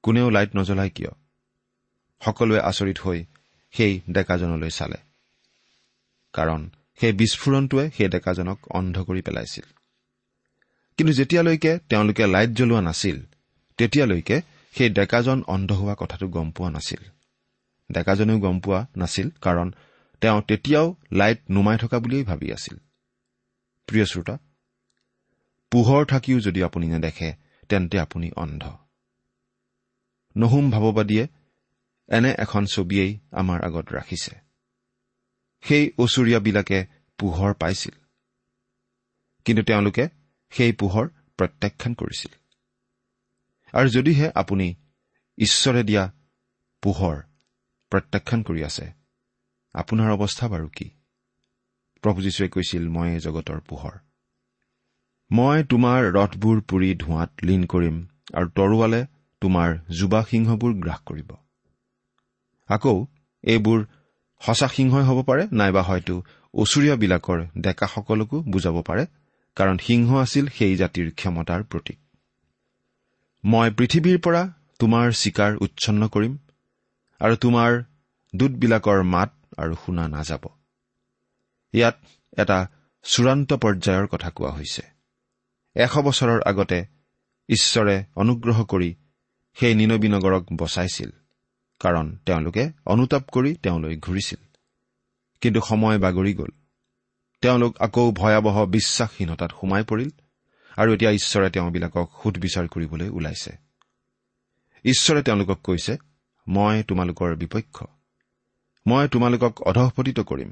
কোনেও 0.03 0.29
লাইট 0.29 0.49
নজ্বলাই 0.55 0.89
কিয়? 0.89 1.11
সকলোৱে 2.21 2.59
আচৰিত 2.59 2.97
হৈ 2.99 3.25
সেই 3.71 4.01
ডেকাজনলৈ 4.11 4.69
চালে। 4.69 4.97
কাৰণ 6.33 6.69
সেই 6.99 7.11
বিস্ফোৰণটোৱে 7.11 7.85
সেই 7.97 8.09
ডেকাজনক 8.09 8.59
অন্ধ 8.69 8.95
কৰি 9.03 9.21
পেলাইছিল। 9.21 9.63
কিন্তু 10.97 11.13
যেতিয়ালৈকে 11.13 11.79
তেওঁলোকে 11.89 12.23
লাইট 12.27 12.49
জ্বলোৱা 12.49 12.81
নাছিল 12.81 13.17
তেতিয়ালৈকে 13.77 14.41
সেই 14.75 14.89
ডেকাজন 14.89 15.43
অন্ধ 15.47 15.71
হোৱা 15.71 15.95
কথাটো 15.99 16.27
গম 16.27 16.51
পোৱা 16.51 16.69
নাছিল। 16.69 17.01
ডেকাজনেও 17.91 18.39
গম 18.39 18.59
পোৱা 18.59 18.87
নাছিল 18.97 19.27
কাৰণ 19.41 19.67
তেওঁ 20.21 20.41
তেতিয়াও 20.41 20.95
লাইট 21.11 21.39
নুমাই 21.49 21.77
থকা 21.77 21.99
বুলিয়েই 21.99 22.23
ভাবি 22.23 22.47
আছিল। 22.53 22.75
প্ৰিয় 23.87 24.05
শ্ৰোতা 24.05 24.37
পোহৰ 25.71 26.05
থাকিও 26.05 26.39
যদি 26.39 26.63
আপুনি 26.63 26.87
নেদেখে 26.87 27.33
তেন্তে 27.69 27.99
আপুনি 27.99 28.31
অন্ধ। 28.31 28.63
নহুম 30.37 30.71
ভাৱবাদীয়ে 30.71 31.27
এনে 32.07 32.35
এখন 32.37 32.65
ছবিয়েই 32.65 33.19
আমাৰ 33.31 33.65
আগত 33.65 33.93
ৰাখিছে। 33.93 34.35
সেই 35.61 35.91
ওচৰীয়াবিলাকে 35.97 36.85
পোহৰ 37.17 37.53
পাইছিল। 37.53 37.93
কিন্তু 39.45 39.63
তেওঁলোকে 39.63 40.09
সেই 40.49 40.71
পোহৰ 40.71 41.07
প্ৰত্যাখ্যান 41.37 41.93
কৰিছিল। 41.93 42.31
আৰু 43.73 43.89
যদিহে 43.89 44.31
আপুনি 44.35 44.75
ঈশ্বৰে 45.37 45.83
দিয়া 45.83 46.11
পোহৰ 46.81 47.21
প্ৰত্যাখ্যান 47.89 48.43
কৰি 48.43 48.63
আছে 48.63 48.91
আপোনাৰ 49.73 50.11
অৱস্থা 50.11 50.47
বাৰু 50.47 50.69
কি? 50.69 50.89
প্ৰভু 52.01 52.21
যীশুৱে 52.21 52.47
কৈছিল 52.47 52.89
মই 52.89 53.19
জগতৰ 53.19 53.61
পোহৰ। 53.61 54.10
মই 55.31 55.63
তোমাৰ 55.63 56.07
ৰথবোৰ 56.15 56.57
পুৰি 56.61 56.89
ধোঁৱাত 56.95 57.31
লীন 57.43 57.61
কৰিম 57.65 57.97
আৰু 58.33 58.47
তৰোৱালে 58.55 59.01
তোমাৰ 59.41 59.77
যুৱা 59.99 60.21
সিংহবোৰ 60.23 60.73
গ্ৰাস 60.73 60.99
কৰিব। 61.05 61.29
আকৌ 62.69 62.95
এইবোৰ 63.43 63.79
সঁচা 64.41 64.67
সিংহই 64.67 65.03
হ'ব 65.03 65.23
পাৰে 65.23 65.47
নাইবা 65.51 65.81
হয়তো 65.81 66.15
ওচৰীয়াবিলাকৰ 66.53 67.39
ডেকাসকলকো 67.61 68.43
বুজাব 68.49 68.81
পাৰে 68.81 69.05
কাৰণ 69.57 69.77
সিংহ 69.77 70.19
আছিল 70.19 70.45
সেই 70.57 70.75
জাতিৰ 70.75 71.07
ক্ষমতাৰ 71.11 71.63
প্ৰতীক। 71.63 71.99
মই 73.43 73.67
পৃথিৱীৰ 73.77 74.19
পৰা 74.19 74.43
তোমাৰ 74.79 75.07
চিকাৰ 75.13 75.51
উচ্ছন্ন 75.61 76.07
কৰিম 76.07 76.37
আৰু 77.21 77.35
তোমাৰ 77.35 77.83
দূতবিলাকৰ 78.33 79.03
মাত 79.03 79.31
আৰু 79.57 79.73
শুনা 79.85 80.07
নাযাব। 80.07 80.43
ইয়াত 81.73 81.97
এটা 82.37 82.57
চূড়ান্ত 83.05 83.53
পৰ্যায়ৰ 83.53 84.07
কথা 84.07 84.29
কোৱা 84.29 84.51
হৈছে। 84.51 84.90
এশ 85.75 85.97
বছৰৰ 85.97 86.41
আগতে 86.45 86.85
ঈশ্বৰে 87.49 88.03
অনুগ্ৰহ 88.15 88.63
কৰি 88.63 88.95
সেই 89.53 89.75
নিনবী 89.75 90.07
নগৰক 90.07 90.45
বচাইছিল 90.53 91.09
কাৰণ 91.79 92.17
তেওঁলোকে 92.25 92.71
অনুতাপ 92.85 93.23
কৰি 93.29 93.55
তেওঁলৈ 93.55 93.97
ঘূৰিছিল। 93.97 94.55
কিন্তু 95.41 95.61
সময় 95.61 95.99
বাগৰি 95.99 96.33
গ'ল। 96.33 96.49
তেওঁলোক 97.41 97.81
আকৌ 97.81 98.11
ভয়াৱহ 98.11 98.65
বিশ্বাসহীনতাত 98.65 99.51
সোমাই 99.61 99.83
পৰিল 99.83 100.09
আৰু 100.77 100.93
এতিয়া 100.93 101.11
ঈশ্বৰে 101.11 101.49
তেওঁবিলাকক 101.49 102.11
সুধবিচাৰ 102.23 102.67
কৰিবলৈ 102.67 103.09
ওলাইছে। 103.09 103.57
ঈশ্বৰে 104.85 105.23
তেওঁলোকক 105.23 105.59
কৈছে 105.63 105.97
মই 106.47 106.83
তোমালোকৰ 106.83 107.35
বিপক্ষ। 107.35 107.83
মই 108.87 109.07
তোমালোকক 109.07 109.61
অধঃপতিত 109.61 110.19
কৰিম। 110.19 110.51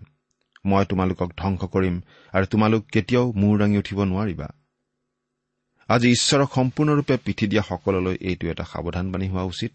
মই 0.65 0.85
তোমালোকক 0.85 1.31
ধ্বংস 1.37 1.63
কৰিম 1.63 2.01
আৰু 2.33 2.45
তোমালোক 2.45 2.85
কেতিয়াও 2.85 3.31
মূৰ 3.31 3.59
দাঙি 3.59 3.77
উঠিব 3.77 4.03
নোৱাৰিবা। 4.03 4.49
আজি 5.89 6.11
ঈশ্বৰক 6.11 6.49
সম্পূৰ্ণৰূপে 6.55 7.17
পিঠি 7.17 7.47
দিয়া 7.47 7.63
সকললৈ 7.69 8.17
এইটো 8.21 8.47
এটা 8.47 8.63
সাৱধানবাণী 8.63 9.27
হোৱা 9.29 9.43
উচিত 9.43 9.71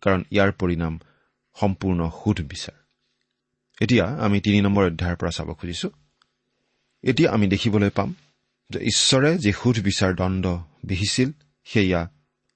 কাৰণ 0.00 0.24
ইয়াৰ 0.30 0.52
পৰিণাম 0.52 0.98
সম্পূৰ্ণ 1.60 2.10
সুধ 2.10 2.40
বিচাৰ। 2.40 2.76
এতিয়া 3.80 4.04
আমি 4.04 4.40
তিনি 4.40 4.60
নম্বৰ 4.60 4.86
অধ্যায়ৰ 4.86 5.16
পৰা 5.16 5.30
চাব 5.30 5.54
খুজিছো। 5.54 5.90
এতিয়া 7.02 7.32
আমি 7.32 7.46
দেখিবলৈ 7.48 7.90
পাম 7.90 8.14
যে 8.70 8.78
ঈশ্বৰে 8.78 9.38
যি 9.38 9.52
সুধ 9.52 9.80
বিচাৰ 9.80 10.14
দণ্ড 10.14 10.46
বিহিছিল 10.84 11.32
সেয়া 11.64 12.10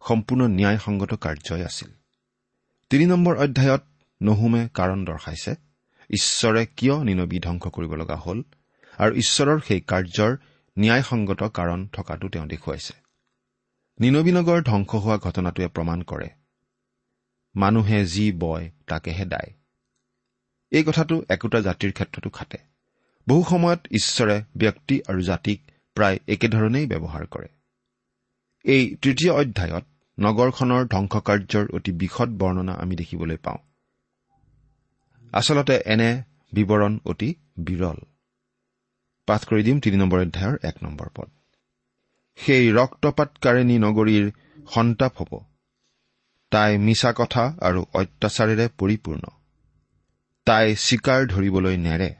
সম্পূৰ্ণ 0.08 0.46
ন্যায়সংগত 0.46 1.14
কাৰ্যই 1.14 1.64
আছিল। 1.64 1.88
তিনি 2.90 3.06
নম্বৰ 3.06 3.36
অধ্যায়ত 3.36 3.82
নহুমে 4.22 4.68
কাৰণ 4.74 5.04
দৰ্শাইছে 5.04 5.54
ঈশ্বৰে 6.10 6.66
কিয় 6.66 7.04
নিনবী 7.04 7.38
ধ্বংস 7.40 7.66
কৰিব 7.66 7.94
লগা 7.94 8.16
হ'ল 8.16 8.42
আৰু 8.98 9.14
ঈশ্বৰৰ 9.14 9.60
সেই 9.68 9.80
কাৰ্যৰ 9.80 10.36
ন্যায়সংগত 10.78 11.42
কাৰণ 11.42 11.88
থকাটো 11.92 12.28
তেওঁ 12.28 12.46
দেখুৱাইছে। 12.46 12.99
নিনবী 14.00 14.32
নগৰ 14.32 14.62
ধ্বংস 14.62 14.94
হোৱা 14.94 15.18
ঘটনাটোৱে 15.18 15.68
প্ৰমাণ 15.68 16.02
কৰে। 16.02 16.28
মানুহে 17.56 18.04
যি 18.04 18.32
বয় 18.32 18.70
তাকেহে 18.86 19.24
দায়। 19.24 19.54
এই 20.70 20.84
কথাটো 20.84 21.22
একোটা 21.28 21.60
জাতিৰ 21.60 21.92
ক্ষেত্ৰতো 21.92 22.30
খাটে। 22.30 22.58
বহু 23.28 23.44
সময়ত 23.50 23.80
ঈশ্বৰে 23.90 24.42
ব্যক্তি 24.56 25.02
আৰু 25.08 25.20
জাতিক 25.20 25.62
প্ৰায় 25.94 26.18
একেধৰণেই 26.28 26.86
ব্যৱহাৰ 26.86 27.26
কৰে। 27.26 27.48
এই 28.64 28.96
তৃতীয় 28.96 29.32
অধ্যায়ত 29.32 29.84
নগৰখনৰ 30.20 30.84
ধ্বংসকাৰ্যৰ 30.84 31.68
অতি 31.72 31.92
বিশদ 31.92 32.28
বৰ্ণনা 32.28 32.72
আমি 32.72 32.96
দেখিবলৈ 32.96 33.36
পাওঁ। 33.36 33.58
আচলতে 35.32 35.82
এনে 35.86 36.22
বিৱৰণ 36.52 36.98
অতি 37.04 37.34
বিৰল। 37.56 37.96
পাঠ 39.26 39.44
কৰি 39.44 39.62
দিম 39.62 39.80
তিনি 39.80 39.96
নম্বৰ 39.96 40.20
অধ্যায়ৰ 40.20 40.58
এক 40.62 40.74
নম্বৰ 40.82 41.08
পদ। 41.14 41.39
সেই 42.38 42.72
ৰক্তপাতকাৰিণী 42.72 43.78
নগৰীৰ 43.78 44.26
সন্তাপ 44.74 45.12
হ'ব। 45.16 45.32
তাই 46.52 46.78
মিছা 46.78 47.12
কথা 47.12 47.44
আৰু 47.60 47.86
অত্যাচাৰেৰে 47.94 48.68
পৰিপূৰ্ণ। 48.78 49.24
তাই 50.46 50.76
চিকাৰ 50.76 51.26
ধৰিবলৈ 51.26 51.76
নেৰে। 51.76 52.10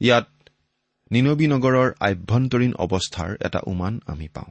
ইয়াত 0.00 0.28
নিনবী 1.10 1.46
নগৰৰ 1.46 1.88
আভ্যন্তৰীণ 2.00 2.72
অৱস্থাৰ 2.74 3.30
এটা 3.40 3.60
উমান 3.66 4.00
আমি 4.06 4.28
পাওঁ। 4.28 4.50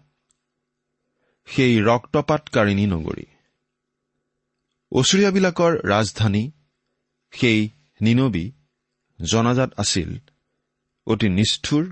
সেই 1.45 1.81
ৰক্তপাতকাৰিণী 1.81 2.85
নগৰী। 2.85 3.25
ওচৰীয়াবিলাকৰ 4.91 5.71
ৰাজধানী 5.87 6.51
সেই 7.31 7.69
নিনবী 8.01 8.51
জনাজাত 9.21 9.71
আছিল 9.77 10.09
অতি 11.07 11.29
নিষ্ঠুৰ 11.29 11.83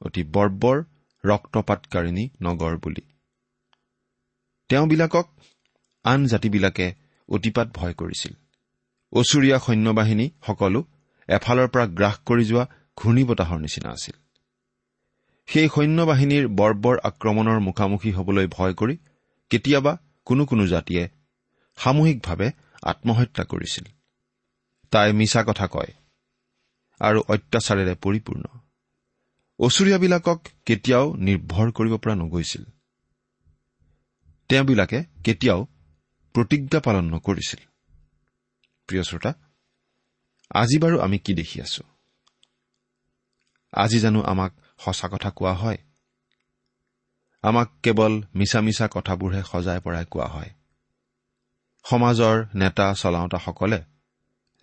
অতি 0.00 0.22
বৰ্বৰ 0.24 0.84
ৰক্তপাতকাৰিণী 1.24 2.28
নগৰ 2.42 2.76
বুলি। 2.76 3.00
তেওঁবিলাকক 4.68 5.26
আন 6.04 6.26
জাতিবিলাকে 6.26 6.94
অতিপাত 7.28 7.68
ভয় 7.74 7.94
কৰিছিল। 7.94 8.32
ওচৰীয়া 9.12 9.58
সৈন্যবাহিনী 9.58 10.30
সকলো 10.46 10.84
এফালৰ 11.28 11.68
পৰা 11.68 11.86
গ্ৰাস 11.86 12.16
কৰি 12.26 12.44
যোৱা 12.44 12.66
ঘূৰ্ণী 12.96 13.24
বতাহৰ 13.24 13.58
নিচিনা 13.58 13.90
আছিল। 13.90 14.16
সেই 15.48 15.68
সৈন্যবাহিনীৰ 15.68 16.48
বৰ্বৰ 16.48 16.98
আক্ৰমণৰ 16.98 17.60
মুখামুখি 17.60 18.12
হবলৈ 18.12 18.46
ভয় 18.46 18.74
কৰি 18.74 18.96
কেতিয়াবা 19.50 19.98
কোনো 20.24 20.46
কোনো 20.46 20.66
জাতিয়ে 20.66 21.08
সামূহিকভাৱে 21.76 22.52
আত্মহত্যা 22.82 23.44
কৰিছিল। 23.44 23.84
তাই 24.90 25.12
মিছা 25.12 25.42
কথা 25.42 25.66
কয় 25.66 25.92
আৰু 27.00 27.22
অত্যাচাৰেৰে 27.28 27.94
পৰিপূৰ্ণ। 27.94 28.44
ওচৰীয়াবিলাকক 29.58 30.48
কেতিয়াও 30.66 31.16
নিৰ্ভৰ 31.16 31.72
কৰিব 31.72 31.96
পৰা 31.96 32.14
নগৈছিল। 32.14 32.64
তেওঁবিলাকে 34.48 35.04
কেতিয়াও 35.24 35.66
প্ৰতিজ্ঞা 36.34 36.80
পালন 36.80 37.04
নকৰিছিল। 37.14 37.60
প্ৰিয় 38.86 39.02
শ্ৰোতা 39.02 39.34
আজি 40.54 40.78
বাৰু 40.78 41.00
আমি 41.00 41.18
কি 41.18 41.34
দেখি 41.34 41.60
আছো? 41.60 41.82
আজি 43.72 44.00
জানো 44.00 44.22
আমাক 44.22 44.52
সঁচা 44.78 45.08
কথা 45.08 45.30
কোৱা 45.30 45.54
হয়। 45.54 45.78
আমাক 47.42 47.68
কেৱল 47.82 48.22
মিছা 48.34 48.60
মিছা 48.60 48.88
কথাবোৰহে 48.94 49.42
সজাই 49.52 49.80
পৰাই 49.80 50.04
কোৱা 50.10 50.26
হয়। 50.26 50.50
সমাজৰ 51.84 52.46
নেতা 52.54 52.94
চলাওঁতাসকলে 52.94 53.84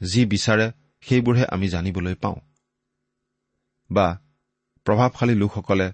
যি 0.01 0.25
বিচাৰে 0.25 0.71
সেইবোৰহে 1.01 1.45
আমি 1.45 1.67
জানিবলৈ 1.69 2.15
পাওঁ। 2.15 2.35
বা 3.91 4.24
প্ৰভাৱশালী 4.85 5.35
লোকসকলে 5.35 5.91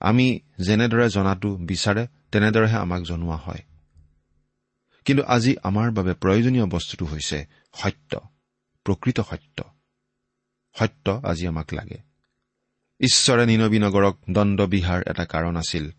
আমি 0.00 0.40
যেনেদৰে 0.58 1.08
জনাটো 1.08 1.56
বিচাৰে 1.56 2.06
তেনেদৰেহে 2.32 2.76
আমাক 2.76 3.02
জনোৱা 3.02 3.36
হয়। 3.36 3.62
কিন্তু 5.04 5.24
আজি 5.24 5.56
আমাৰ 5.62 5.90
বাবে 5.90 6.14
প্ৰয়োজনীয় 6.14 6.66
বস্তুটো 6.66 7.04
হৈছে 7.04 7.46
সত্য 7.74 8.20
প্ৰকৃত 8.84 9.20
সত্য। 9.20 9.64
সত্য 10.74 11.20
আজি 11.24 11.46
আমাক 11.46 11.72
লাগে। 11.72 11.98
ঈশ্বৰে 13.00 13.46
নিনবী 13.46 13.78
নগৰক 13.78 14.18
দণ্ডবিহাৰ 14.30 15.02
এটা 15.06 15.24
কাৰণ 15.24 15.56
আছিল। 15.56 15.90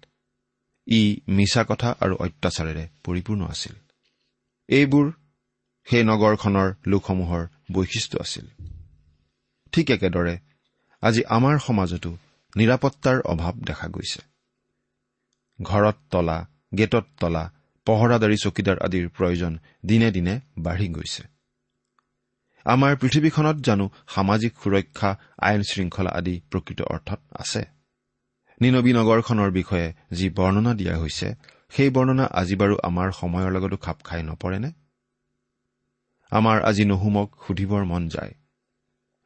ই 0.88 1.22
মিছা 1.28 1.64
কথা 1.64 1.96
আৰু 2.00 2.16
অত্যাচাৰেৰে 2.16 2.90
পৰিপূৰ্ণ 3.04 3.46
আছিল। 3.46 3.74
এইবোৰ 4.68 5.14
সেই 5.86 6.04
নগৰখনৰ 6.04 6.74
লোকসমূহৰ 6.88 7.48
বৈশিষ্ট্য 7.72 8.20
আছিল। 8.20 8.48
ঠিক 9.72 9.90
একেদৰে 9.90 10.40
আজি 11.04 11.22
আমাৰ 11.30 11.56
সমাজতো 11.60 12.18
নিৰাপত্তাৰ 12.56 13.18
অভাৱ 13.22 13.54
দেখা 13.54 13.88
গৈছে। 13.88 14.22
ঘৰত 15.62 15.98
তলা 16.12 16.38
গেটত 16.78 17.06
তলা 17.20 17.44
পহৰাদাৰী 17.88 18.38
চকীদাৰ 18.38 18.78
আদিৰ 18.78 19.10
প্ৰয়োজন 19.10 19.60
দিনে 19.86 20.12
দিনে 20.12 20.40
বাঢ়ি 20.58 20.88
গৈছে। 20.88 21.24
আমাৰ 22.66 22.96
পৃথিৱীখনত 22.96 23.58
জানো 23.62 23.90
সামাজিক 24.08 24.54
সুৰক্ষা 24.64 25.10
আইন 25.38 25.62
শৃংখলা 25.64 26.12
আদি 26.12 26.42
প্ৰকৃত 26.52 26.82
অৰ্থত 26.82 27.20
আছে। 27.40 27.62
নিনবী 28.62 28.92
নগৰখনৰ 28.94 29.52
বিষয়ে 29.52 29.94
যি 30.12 30.30
বৰ্ণনা 30.30 30.74
দিয়া 30.74 30.96
হৈছে 30.98 31.28
সেই 31.70 31.90
বৰ্ণনা 31.90 32.26
আজি 32.32 32.56
বাৰু 32.56 32.76
আমাৰ 32.84 33.08
সময়ৰ 33.12 33.52
লগতো 33.52 33.78
খাপ 33.78 33.98
খাই 34.04 34.22
নপৰেনে? 34.24 34.70
আমাৰ 36.32 36.58
আজি 36.62 36.86
নহুমক 36.86 37.30
সুধিবৰ 37.48 37.84
মন 37.86 38.08
যায়। 38.08 38.34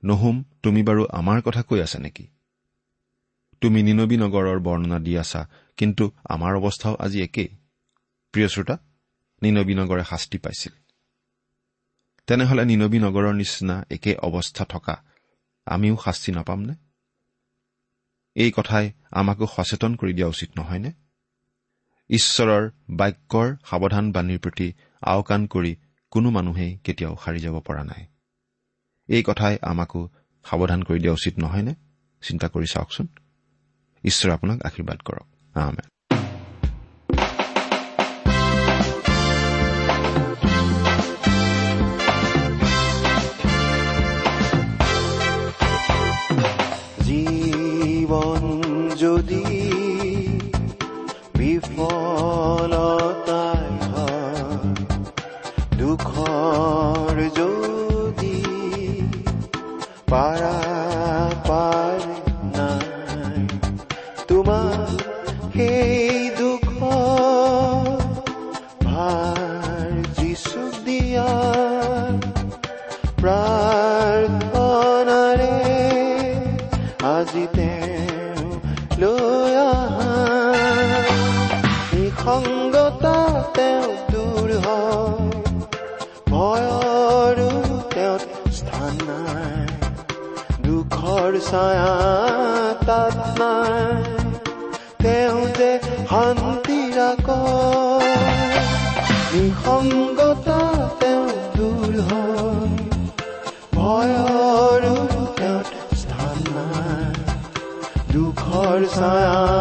নহুম 0.04 0.36
তুমি 0.64 0.82
বাৰু 0.84 1.04
আমাৰ 1.12 1.42
কথা 1.42 1.62
কৈ 1.62 1.80
আছা 1.82 2.00
নেকি? 2.00 2.28
তুমি 3.62 3.84
নিনবী 3.84 4.18
নগৰৰ 4.18 4.60
বৰ্ণনা 4.60 5.00
দি 5.00 5.18
আছা 5.18 5.42
কিন্তু 5.78 6.12
আমাৰ 6.26 6.54
অৱস্থাও 6.56 6.96
আজি 6.96 7.20
একেই। 7.24 7.50
প্ৰিয় 8.34 8.48
শ্ৰোতা 8.48 8.76
নিনবী 9.42 9.74
নগৰে 9.74 10.04
শাস্তি 10.04 10.38
পাইছিল। 10.38 10.74
তেনেহলে 12.28 12.66
নিনবী 12.66 13.00
নগৰৰ 13.00 13.34
নিচিনা 13.34 13.86
একে 13.90 14.16
অৱস্থা 14.16 14.66
থকা 14.66 14.96
আমিও 15.66 15.96
শাস্তি 16.06 16.32
নাপামনে? 16.32 16.76
এই 18.36 18.52
কথাই 18.52 18.92
আমাকো 19.12 19.46
সচেতন 19.56 19.96
কৰি 19.96 20.14
দিয়া 20.14 20.28
উচিত 20.28 20.50
নহয়নে? 20.58 20.92
ঈশ্বৰৰ 22.10 22.64
বাক্যৰ 22.90 23.48
সাৱধানবাণীৰ 23.70 24.40
প্ৰতি 24.40 24.68
আওকাণ 25.02 25.42
কৰি 25.48 25.76
কোনো 26.12 26.30
মানুহেই 26.30 26.72
কেতিয়াও 26.84 27.16
সাৰি 27.26 27.40
যাব 27.40 27.60
পৰা 27.60 27.84
নাই। 27.84 28.11
এই 29.08 29.24
কথাই 29.24 29.58
আমাকো 29.62 30.10
সাৱধান 30.46 30.84
কৰি 30.84 31.00
দিয়া 31.00 31.14
উচিত 31.14 31.40
নহয়নে? 31.40 31.76
চিন্তা 32.22 32.48
কৰি 32.48 32.68
চাওকচোন। 32.68 33.08
ঈশ্বৰে 34.04 34.34
আপোনাক 34.34 34.62
আশীৰ্বাদ 34.62 34.98
কৰক। 34.98 35.58
আমেন। 35.58 36.01
নাই 93.39 94.03
তেওঁ 95.01 95.39
যে 95.57 95.71
শান্তি 96.10 96.79
ৰাখ 96.97 97.27
নিসংগতা 99.34 100.62
তেওঁ 100.99 101.27
দূৰ 101.57 101.93
হয় 102.07 102.75
তেওঁত 105.38 105.69
স্থান 105.97 106.38
দুখৰ 108.13 108.79
ছায়া 108.95 109.61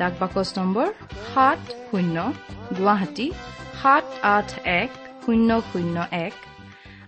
ডাক 0.00 0.12
বাকচ 0.20 0.48
নম্বৰ 0.58 0.86
সাত 1.32 1.60
শূন্য 1.88 2.16
গুৱাহাটী 2.78 3.26
সাত 3.80 4.06
আঠ 4.36 4.48
এক 4.80 4.90
শূন্য 5.22 5.50
শূন্য 5.70 5.96
এক। 6.26 6.34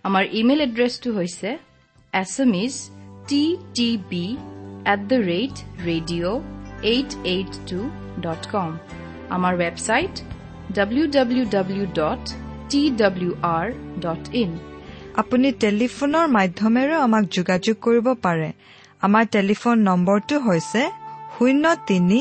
আমাৰ 0.06 0.24
ইমেইল 0.40 0.60
এড্ৰেছটো 0.66 1.08
হৈছে 1.18 1.48
S 2.12 2.34
M 2.44 2.54
T 3.28 3.42
T 3.76 3.88
B 4.10 4.24
at 4.92 5.00
the 5.10 5.18
rate 5.30 5.54
radio' 5.88 6.40
eight 6.92 7.10
eight 7.34 7.52
two 7.70 7.80
dot 8.24 8.42
com. 8.54 8.70
আমাৰ 9.36 9.52
website 9.62 10.14
W 10.76 11.04
W 11.16 11.44
W 11.54 11.84
dot 12.00 12.24
T 12.70 12.82
W 13.00 13.32
R 13.56 13.66
dot 14.04 14.24
in. 14.42 14.50
আপুনি 15.20 15.48
টেলিফোনৰ 15.64 16.26
মাধ্যমেৰেও 16.38 16.98
আমাক 17.06 17.24
যোগাযোগ 17.36 17.76
কৰিব 17.86 18.06
পাৰে। 18.24 18.48
আমাৰ 19.06 19.24
টেলিফোন 19.36 19.76
নম্বৰটো 19.88 20.36
হৈছে 20.48 20.82
শূন্য 21.34 21.64
তিনি 21.90 22.20